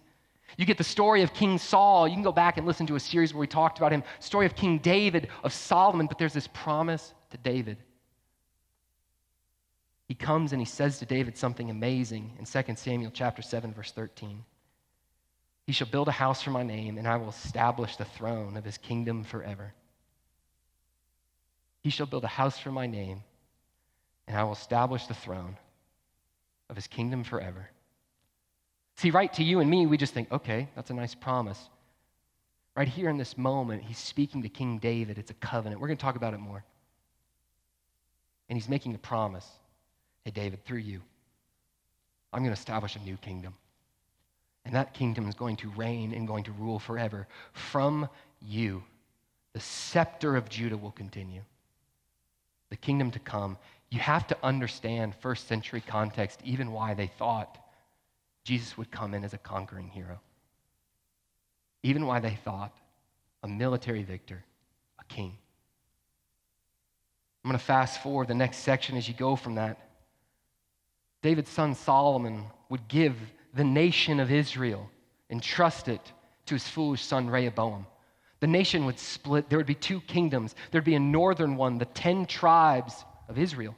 [0.56, 2.08] You get the story of King Saul.
[2.08, 4.04] You can go back and listen to a series where we talked about him.
[4.20, 7.78] Story of King David, of Solomon, but there's this promise to David.
[10.08, 13.92] He comes and he says to David something amazing in 2 Samuel chapter 7 verse
[13.92, 14.44] 13.
[15.66, 18.64] He shall build a house for my name and I will establish the throne of
[18.64, 19.74] his kingdom forever.
[21.82, 23.24] He shall build a house for my name
[24.28, 25.58] and I will establish the throne
[26.70, 27.70] of his kingdom forever.
[28.98, 31.70] See, right to you and me, we just think, okay, that's a nice promise.
[32.76, 35.20] Right here in this moment, he's speaking to King David.
[35.20, 35.80] It's a covenant.
[35.80, 36.64] We're going to talk about it more.
[38.50, 39.48] And he's making a promise.
[40.26, 41.02] Hey, David, through you,
[42.34, 43.54] I'm going to establish a new kingdom.
[44.66, 47.28] And that kingdom is going to reign and going to rule forever.
[47.54, 48.10] From
[48.42, 48.84] you,
[49.54, 51.42] the scepter of Judah will continue.
[52.72, 53.58] The kingdom to come.
[53.92, 57.60] You have to understand first century context, even why they thought
[58.48, 60.22] Jesus would come in as a conquering hero.
[61.84, 62.74] Even why they thought
[63.44, 64.42] a military victor,
[64.98, 65.38] a king.
[67.44, 69.90] I'm going to fast forward the next section as you go from that.
[71.22, 73.18] David's son Solomon would give
[73.54, 74.90] the nation of Israel
[75.30, 76.14] and trust it
[76.46, 77.86] to his foolish son Rehoboam.
[78.40, 79.50] The nation would split.
[79.50, 80.56] There would be two kingdoms.
[80.72, 83.76] There'd be a northern one, the 10 tribes of Israel.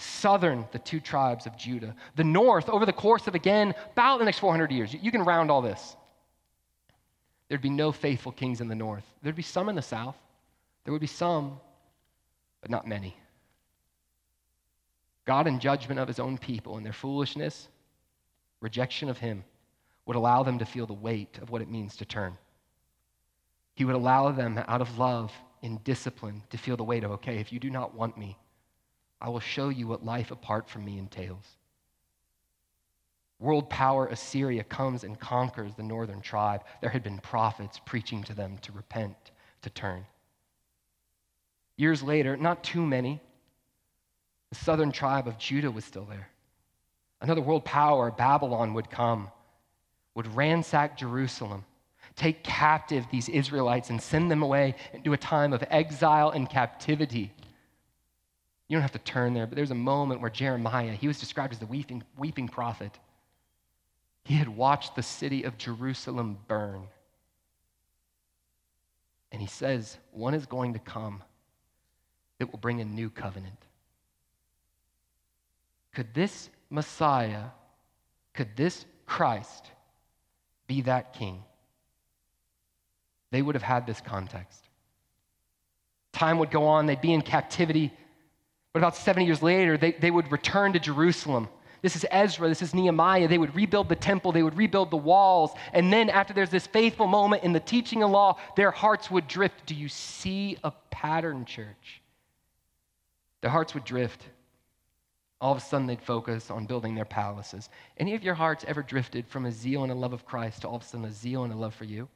[0.00, 1.94] Southern, the two tribes of Judah.
[2.16, 5.50] The north, over the course of again about the next 400 years, you can round
[5.50, 5.96] all this.
[7.48, 9.04] There'd be no faithful kings in the north.
[9.22, 10.16] There'd be some in the south.
[10.84, 11.60] There would be some,
[12.60, 13.16] but not many.
[15.26, 17.68] God, in judgment of his own people and their foolishness,
[18.60, 19.44] rejection of him,
[20.06, 22.36] would allow them to feel the weight of what it means to turn.
[23.74, 25.32] He would allow them, out of love
[25.62, 28.36] and discipline, to feel the weight of, okay, if you do not want me,
[29.20, 31.44] I will show you what life apart from me entails.
[33.38, 36.62] World power Assyria comes and conquers the northern tribe.
[36.80, 39.16] There had been prophets preaching to them to repent,
[39.62, 40.04] to turn.
[41.76, 43.20] Years later, not too many,
[44.50, 46.28] the southern tribe of Judah was still there.
[47.22, 49.30] Another world power, Babylon, would come,
[50.14, 51.64] would ransack Jerusalem,
[52.16, 57.32] take captive these Israelites and send them away into a time of exile and captivity.
[58.70, 61.52] You don't have to turn there, but there's a moment where Jeremiah, he was described
[61.52, 62.96] as the weeping, weeping prophet.
[64.22, 66.86] He had watched the city of Jerusalem burn.
[69.32, 71.24] And he says, One is going to come
[72.38, 73.58] that will bring a new covenant.
[75.92, 77.46] Could this Messiah,
[78.34, 79.66] could this Christ
[80.68, 81.42] be that king?
[83.32, 84.62] They would have had this context.
[86.12, 87.92] Time would go on, they'd be in captivity.
[88.72, 91.48] But about 70 years later, they, they would return to Jerusalem.
[91.82, 93.26] This is Ezra, this is Nehemiah.
[93.26, 95.52] They would rebuild the temple, they would rebuild the walls.
[95.72, 99.26] And then, after there's this faithful moment in the teaching of law, their hearts would
[99.26, 99.66] drift.
[99.66, 102.02] Do you see a pattern, church?
[103.40, 104.26] Their hearts would drift
[105.40, 107.70] all of a sudden they'd focus on building their palaces.
[107.96, 110.68] Any of your hearts ever drifted from a zeal and a love of Christ to
[110.68, 112.08] all of a sudden a zeal and a love for you?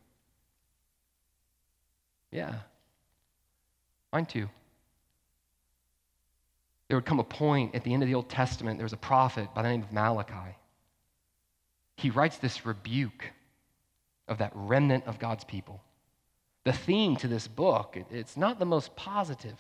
[2.31, 2.55] Yeah.
[4.13, 4.49] Mine too.
[6.89, 8.99] There would come a point at the end of the Old Testament, there was a
[8.99, 10.57] prophet by the name of Malachi.
[11.97, 13.31] He writes this rebuke
[14.29, 15.81] of that remnant of God's people.
[16.65, 19.59] The theme to this book, it's not the most positive.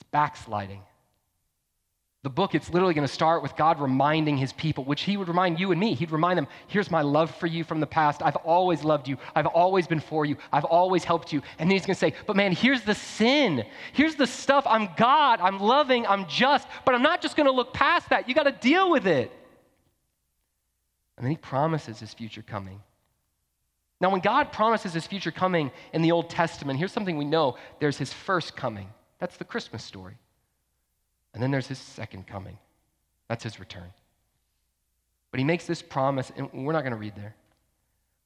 [0.00, 0.82] It's backsliding.
[2.22, 5.26] The book, it's literally going to start with God reminding his people, which he would
[5.26, 5.94] remind you and me.
[5.94, 8.22] He'd remind them, here's my love for you from the past.
[8.22, 9.16] I've always loved you.
[9.34, 10.36] I've always been for you.
[10.52, 11.42] I've always helped you.
[11.58, 13.64] And then he's going to say, but man, here's the sin.
[13.92, 14.64] Here's the stuff.
[14.68, 15.40] I'm God.
[15.40, 16.06] I'm loving.
[16.06, 16.68] I'm just.
[16.84, 18.28] But I'm not just going to look past that.
[18.28, 19.32] You got to deal with it.
[21.16, 22.80] And then he promises his future coming.
[24.00, 27.56] Now, when God promises his future coming in the Old Testament, here's something we know
[27.80, 28.88] there's his first coming.
[29.18, 30.14] That's the Christmas story.
[31.34, 32.58] And then there's his second coming.
[33.28, 33.92] That's his return.
[35.30, 37.34] But he makes this promise, and we're not going to read there,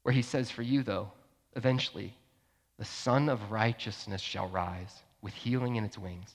[0.02, 1.12] where he says, For you, though,
[1.54, 2.16] eventually,
[2.78, 6.34] the Sun of Righteousness shall rise with healing in its wings.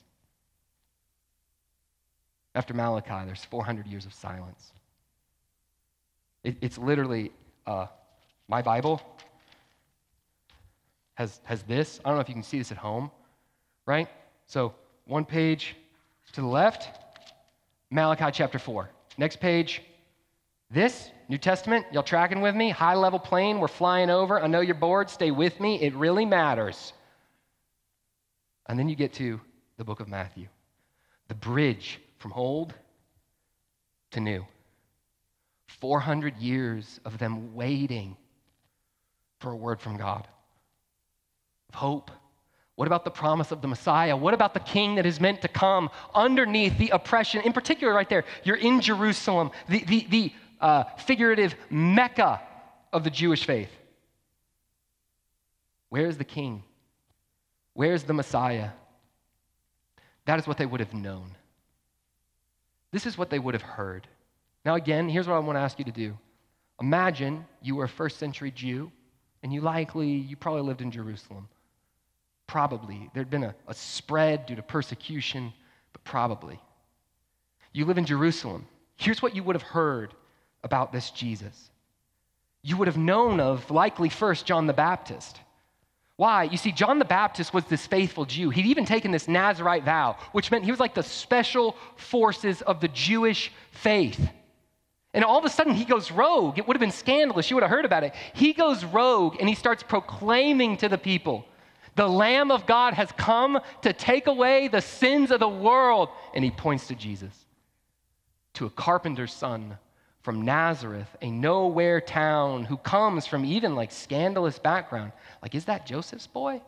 [2.54, 4.72] After Malachi, there's 400 years of silence.
[6.42, 7.32] It, it's literally
[7.66, 7.86] uh,
[8.48, 9.00] my Bible
[11.14, 12.00] has, has this.
[12.04, 13.10] I don't know if you can see this at home,
[13.86, 14.08] right?
[14.46, 14.74] So,
[15.06, 15.76] one page,
[16.32, 16.88] to the left,
[17.90, 18.88] Malachi chapter 4.
[19.18, 19.82] Next page,
[20.70, 22.70] this, New Testament, y'all tracking with me?
[22.70, 24.40] High level plane, we're flying over.
[24.40, 25.80] I know you're bored, stay with me.
[25.80, 26.94] It really matters.
[28.66, 29.40] And then you get to
[29.76, 30.48] the book of Matthew,
[31.28, 32.72] the bridge from old
[34.12, 34.46] to new.
[35.66, 38.16] 400 years of them waiting
[39.40, 40.26] for a word from God,
[41.68, 42.10] of hope
[42.82, 44.16] what about the promise of the Messiah?
[44.16, 47.40] What about the king that is meant to come underneath the oppression?
[47.42, 52.40] In particular, right there, you're in Jerusalem, the, the, the uh, figurative Mecca
[52.92, 53.70] of the Jewish faith.
[55.90, 56.64] Where's the king?
[57.74, 58.70] Where's the Messiah?
[60.24, 61.36] That is what they would have known.
[62.90, 64.08] This is what they would have heard.
[64.64, 66.18] Now, again, here's what I want to ask you to do.
[66.80, 68.90] Imagine you were a first century Jew,
[69.44, 71.46] and you likely, you probably lived in Jerusalem.
[72.46, 73.10] Probably.
[73.14, 75.52] There'd been a, a spread due to persecution,
[75.92, 76.60] but probably.
[77.72, 78.66] You live in Jerusalem.
[78.96, 80.14] Here's what you would have heard
[80.62, 81.70] about this Jesus.
[82.62, 85.40] You would have known of, likely first, John the Baptist.
[86.16, 86.44] Why?
[86.44, 88.50] You see, John the Baptist was this faithful Jew.
[88.50, 92.80] He'd even taken this Nazarite vow, which meant he was like the special forces of
[92.80, 94.28] the Jewish faith.
[95.14, 96.58] And all of a sudden, he goes rogue.
[96.58, 97.50] It would have been scandalous.
[97.50, 98.14] You would have heard about it.
[98.34, 101.44] He goes rogue and he starts proclaiming to the people
[101.94, 106.08] the Lamb of God has come to take away the sins of the world.
[106.34, 107.34] And he points to Jesus,
[108.54, 109.78] to a carpenter's son
[110.22, 115.12] from Nazareth, a nowhere town who comes from even like scandalous background.
[115.42, 116.62] Like, is that Joseph's boy?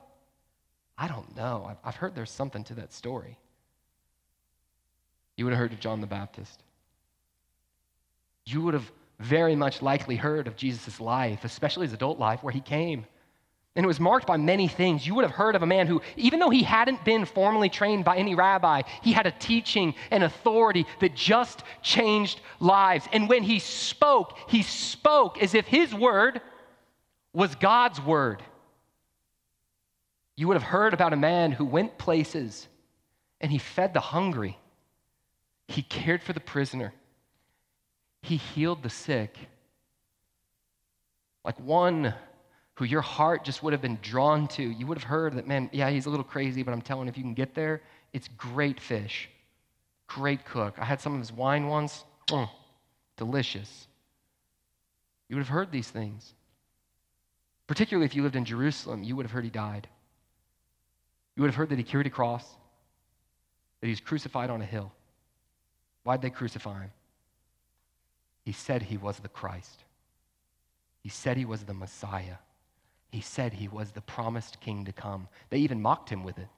[0.98, 1.76] I don't know.
[1.84, 3.38] I've heard there's something to that story.
[5.36, 6.62] You would have heard of John the Baptist.
[8.44, 12.52] You would have very much likely heard of Jesus' life, especially his adult life, where
[12.52, 13.06] he came
[13.76, 15.06] and it was marked by many things.
[15.06, 18.04] You would have heard of a man who, even though he hadn't been formally trained
[18.04, 23.08] by any rabbi, he had a teaching and authority that just changed lives.
[23.12, 26.40] And when he spoke, he spoke as if his word
[27.32, 28.42] was God's word.
[30.36, 32.68] You would have heard about a man who went places
[33.40, 34.56] and he fed the hungry,
[35.66, 36.94] he cared for the prisoner,
[38.22, 39.36] he healed the sick.
[41.44, 42.14] Like one
[42.74, 44.62] who your heart just would have been drawn to.
[44.62, 47.16] You would have heard that, man, yeah, he's a little crazy, but I'm telling if
[47.16, 49.28] you can get there, it's great fish.
[50.06, 50.74] Great cook.
[50.78, 52.04] I had some of his wine once.
[52.28, 52.48] Mm,
[53.16, 53.86] delicious.
[55.28, 56.34] You would have heard these things.
[57.66, 59.88] Particularly if you lived in Jerusalem, you would have heard he died.
[61.36, 62.44] You would have heard that he carried a cross,
[63.80, 64.92] that he was crucified on a hill.
[66.02, 66.90] Why'd they crucify him?
[68.44, 69.84] He said he was the Christ.
[71.02, 72.36] He said he was the Messiah.
[73.14, 75.28] He said he was the promised king to come.
[75.48, 76.48] They even mocked him with it.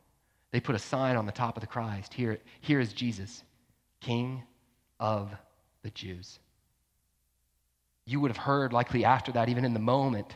[0.52, 2.14] They put a sign on the top of the Christ.
[2.14, 3.44] Here, here is Jesus,
[4.00, 4.42] King
[4.98, 5.30] of
[5.82, 6.38] the Jews.
[8.06, 10.34] You would have heard, likely after that, even in the moment,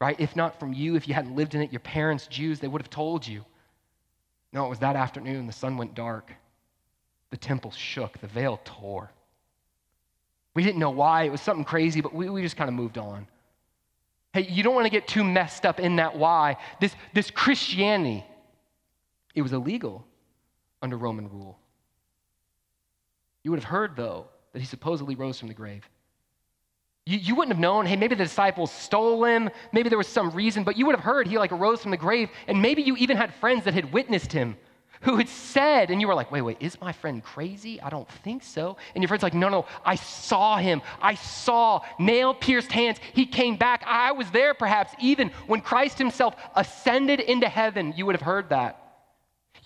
[0.00, 0.14] right?
[0.20, 2.80] If not from you, if you hadn't lived in it, your parents, Jews, they would
[2.80, 3.44] have told you.
[4.52, 5.48] No, it was that afternoon.
[5.48, 6.32] The sun went dark.
[7.30, 8.20] The temple shook.
[8.20, 9.10] The veil tore.
[10.54, 11.24] We didn't know why.
[11.24, 13.26] It was something crazy, but we, we just kind of moved on.
[14.36, 16.58] Hey, you don't want to get too messed up in that why.
[16.78, 18.22] This, this Christianity,
[19.34, 20.06] it was illegal
[20.82, 21.58] under Roman rule.
[23.44, 25.88] You would have heard, though, that he supposedly rose from the grave.
[27.06, 30.30] You, you wouldn't have known, hey, maybe the disciples stole him, maybe there was some
[30.32, 32.94] reason, but you would have heard he like arose from the grave, and maybe you
[32.98, 34.58] even had friends that had witnessed him
[35.02, 37.80] who had said, and you were like, wait, wait, is my friend crazy?
[37.80, 38.76] I don't think so.
[38.94, 40.82] And your friend's like, no, no, I saw him.
[41.00, 42.98] I saw nail pierced hands.
[43.12, 43.82] He came back.
[43.86, 47.94] I was there perhaps even when Christ himself ascended into heaven.
[47.96, 48.85] You would have heard that.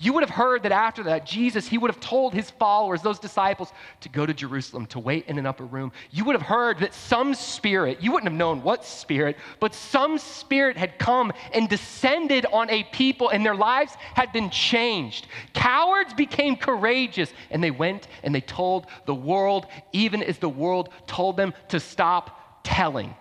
[0.03, 3.19] You would have heard that after that, Jesus, he would have told his followers, those
[3.19, 3.71] disciples,
[4.01, 5.93] to go to Jerusalem, to wait in an upper room.
[6.11, 10.17] You would have heard that some spirit, you wouldn't have known what spirit, but some
[10.17, 15.27] spirit had come and descended on a people and their lives had been changed.
[15.53, 20.89] Cowards became courageous and they went and they told the world, even as the world
[21.07, 23.15] told them to stop telling.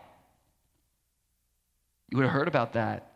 [2.08, 3.09] You would have heard about that.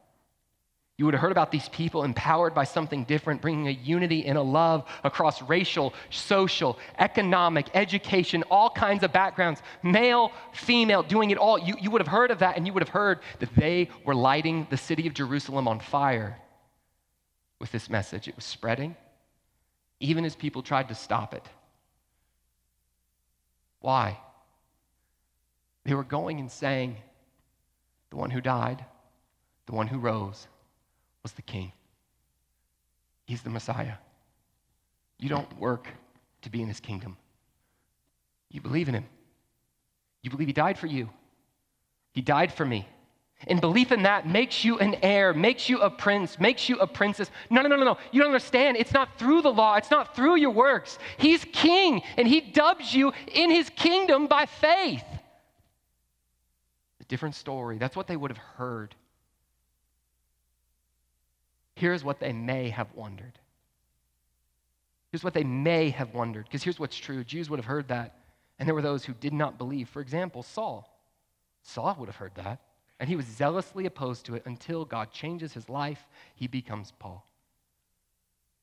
[1.03, 4.37] You would have heard about these people empowered by something different, bringing a unity and
[4.37, 11.37] a love across racial, social, economic, education, all kinds of backgrounds, male, female, doing it
[11.37, 11.59] all.
[11.59, 14.15] You, you would have heard of that, and you would have heard that they were
[14.15, 16.39] lighting the city of Jerusalem on fire
[17.59, 18.29] with this message.
[18.29, 18.95] It was spreading,
[19.99, 21.45] even as people tried to stop it.
[23.81, 24.17] Why?
[25.83, 26.95] They were going and saying,
[28.09, 28.85] The one who died,
[29.65, 30.47] the one who rose,
[31.24, 31.71] was the king.
[33.26, 33.95] He's the Messiah.
[35.19, 35.88] You don't work
[36.41, 37.17] to be in his kingdom.
[38.51, 39.05] You believe in him.
[40.21, 41.09] You believe he died for you.
[42.11, 42.88] He died for me.
[43.47, 46.88] And belief in that makes you an heir, makes you a prince, makes you a
[46.88, 47.30] princess.
[47.49, 47.97] No, no, no, no, no.
[48.11, 48.78] You don't understand.
[48.78, 50.97] It's not through the law, it's not through your works.
[51.17, 55.03] He's king, and he dubs you in his kingdom by faith.
[57.01, 57.78] A different story.
[57.78, 58.95] That's what they would have heard.
[61.84, 63.38] Here's what they may have wondered.
[65.11, 68.19] Here's what they may have wondered, because here's what's true Jews would have heard that,
[68.57, 69.89] and there were those who did not believe.
[69.89, 70.89] For example, Saul.
[71.61, 72.61] Saul would have heard that,
[73.01, 77.27] and he was zealously opposed to it until God changes his life, he becomes Paul.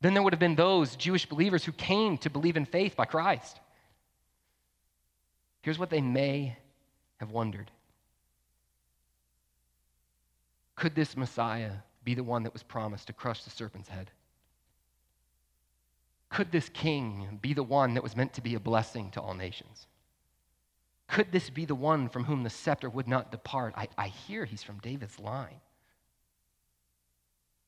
[0.01, 3.05] Then there would have been those Jewish believers who came to believe in faith by
[3.05, 3.61] Christ.
[5.61, 6.57] Here's what they may
[7.19, 7.71] have wondered
[10.75, 11.73] Could this Messiah
[12.05, 14.11] be the one that was promised to crush the serpent's head?
[16.29, 19.35] Could this king be the one that was meant to be a blessing to all
[19.35, 19.87] nations?
[21.09, 23.75] Could this be the one from whom the scepter would not depart?
[23.77, 25.61] I, I hear he's from David's line.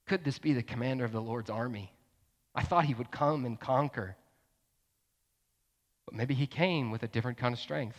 [0.07, 1.93] Could this be the commander of the Lord's army?
[2.55, 4.17] I thought he would come and conquer.
[6.05, 7.97] But maybe he came with a different kind of strength.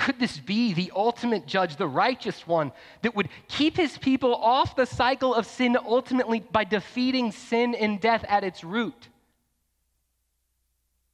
[0.00, 2.72] Could this be the ultimate judge, the righteous one,
[3.02, 8.00] that would keep his people off the cycle of sin ultimately by defeating sin and
[8.00, 9.08] death at its root?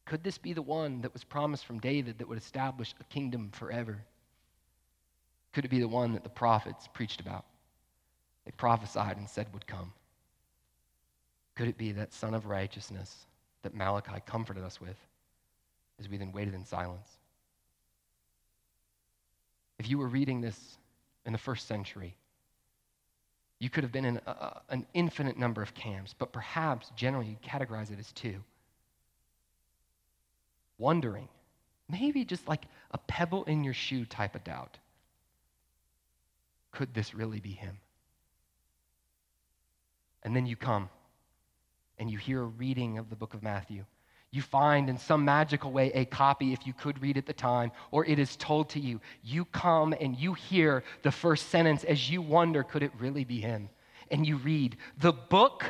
[0.04, 3.50] Could this be the one that was promised from David that would establish a kingdom
[3.50, 4.04] forever?
[5.52, 7.44] Could it be the one that the prophets preached about?
[8.44, 9.92] They prophesied and said would come.
[11.56, 13.26] Could it be that Sun of Righteousness
[13.62, 14.96] that Malachi comforted us with
[15.98, 17.15] as we then waited in silence?
[19.78, 20.78] If you were reading this
[21.24, 22.16] in the first century,
[23.58, 27.36] you could have been in a, an infinite number of camps, but perhaps generally you
[27.46, 28.36] categorize it as two.
[30.78, 31.28] Wondering,
[31.88, 34.78] maybe just like a pebble in your shoe type of doubt.
[36.70, 37.78] Could this really be him?
[40.22, 40.90] And then you come
[41.98, 43.84] and you hear a reading of the book of Matthew.
[44.36, 47.72] You find in some magical way a copy, if you could read at the time,
[47.90, 49.00] or it is told to you.
[49.22, 53.40] You come and you hear the first sentence as you wonder, could it really be
[53.40, 53.70] him?
[54.10, 55.64] And you read, the book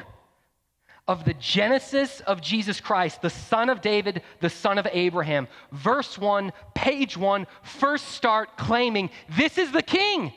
[1.06, 5.46] of the Genesis of Jesus Christ, the son of David, the son of Abraham.
[5.70, 10.32] Verse 1, page 1, first start claiming, This is the king.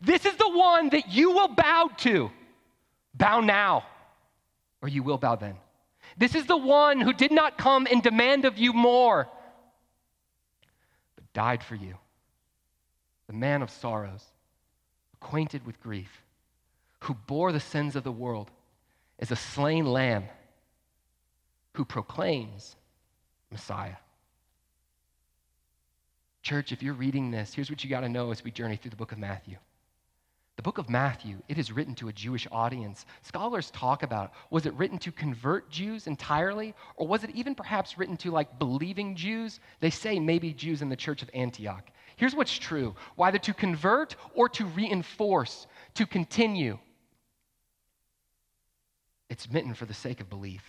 [0.00, 2.30] This is the one that you will bow to.
[3.12, 3.84] Bow now,
[4.80, 5.56] or you will bow then.
[6.16, 9.28] This is the one who did not come and demand of you more,
[11.14, 11.94] but died for you.
[13.26, 14.24] The man of sorrows,
[15.14, 16.22] acquainted with grief,
[17.00, 18.50] who bore the sins of the world,
[19.18, 20.24] is a slain lamb
[21.74, 22.76] who proclaims
[23.50, 23.96] Messiah.
[26.42, 28.90] Church, if you're reading this, here's what you got to know as we journey through
[28.90, 29.56] the book of Matthew.
[30.56, 33.04] The book of Matthew, it is written to a Jewish audience.
[33.22, 37.98] Scholars talk about was it written to convert Jews entirely, or was it even perhaps
[37.98, 39.60] written to like believing Jews?
[39.80, 41.84] They say maybe Jews in the church of Antioch.
[42.16, 46.78] Here's what's true whether to convert or to reinforce, to continue.
[49.28, 50.62] It's written for the sake of belief.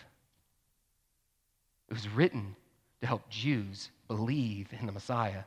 [1.90, 2.58] It was written
[3.00, 5.44] to help Jews believe in the Messiah.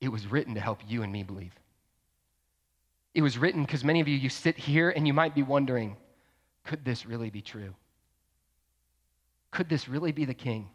[0.00, 1.54] It was written to help you and me believe.
[3.18, 5.96] It was written because many of you, you sit here and you might be wondering
[6.62, 7.74] could this really be true?
[9.50, 10.68] Could this really be the king?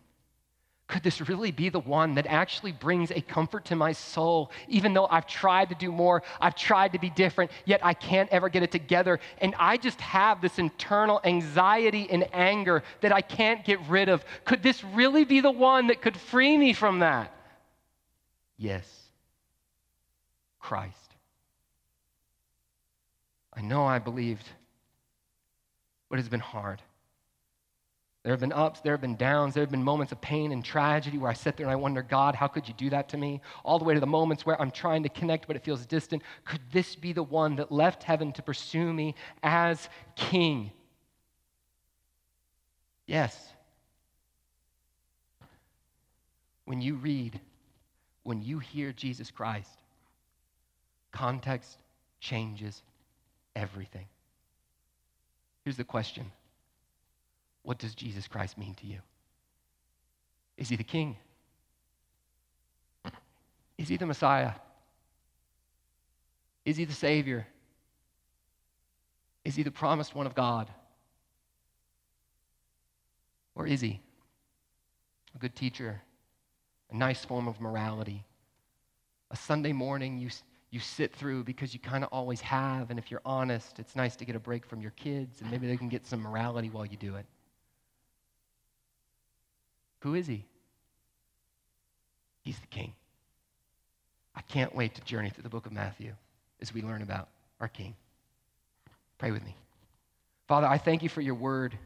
[0.87, 4.93] Could this really be the one that actually brings a comfort to my soul, even
[4.93, 8.49] though I've tried to do more, I've tried to be different, yet I can't ever
[8.49, 9.21] get it together?
[9.37, 14.25] And I just have this internal anxiety and anger that I can't get rid of.
[14.43, 17.33] Could this really be the one that could free me from that?
[18.57, 18.85] Yes,
[20.59, 21.03] Christ.
[23.56, 24.47] I know I believed,
[26.10, 26.82] but it's been hard.
[28.24, 30.64] There have been ups, there have been downs, there have been moments of pain and
[30.64, 33.18] tragedy where I sit there and I wonder, God, how could you do that to
[33.18, 33.41] me?
[33.66, 36.24] All the way to the moments where I'm trying to connect, but it feels distant.
[36.45, 40.72] Could this be the one that left heaven to pursue me as king?
[43.06, 43.38] Yes.
[46.64, 47.41] When you read,
[48.24, 49.70] when you hear Jesus Christ,
[51.12, 51.78] context
[52.22, 52.82] changes
[53.56, 54.06] everything.
[55.64, 56.32] Here's the question
[57.64, 58.99] What does Jesus Christ mean to you?
[60.58, 61.18] Is he the king?
[63.78, 64.54] Is he the Messiah?
[66.66, 67.47] Is he the Savior?
[69.43, 70.70] Is he the promised one of God?
[73.56, 73.99] Or is he
[75.36, 76.01] a good teacher,
[76.91, 78.24] a nice form of morality?
[79.32, 80.30] A Sunday morning, you
[80.74, 82.89] you sit through because you kind of always have.
[82.89, 85.67] And if you're honest, it's nice to get a break from your kids and maybe
[85.67, 87.28] they can get some morality while you do it.
[89.99, 90.45] Who is he?
[92.41, 92.93] He's the king.
[94.36, 96.11] I can't wait to journey through the book of Matthew
[96.59, 97.95] as we learn about our king.
[99.19, 99.55] Pray with me.
[100.47, 101.78] Father, I thank you for your word,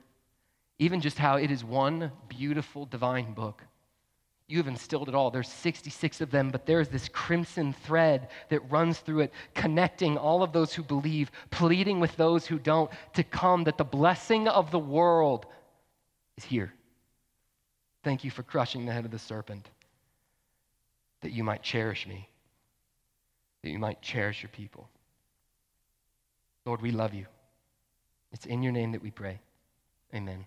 [0.79, 3.61] even just how it is one beautiful divine book.
[4.47, 5.29] You have instilled it all.
[5.29, 10.41] There's 66 of them, but there's this crimson thread that runs through it, connecting all
[10.41, 14.71] of those who believe, pleading with those who don't to come, that the blessing of
[14.71, 15.45] the world
[16.37, 16.73] is here.
[18.03, 19.69] Thank you for crushing the head of the serpent,
[21.21, 22.29] that you might cherish me,
[23.63, 24.87] that you might cherish your people.
[26.65, 27.25] Lord, we love you.
[28.31, 29.41] It's in your name that we pray.
[30.15, 30.45] Amen.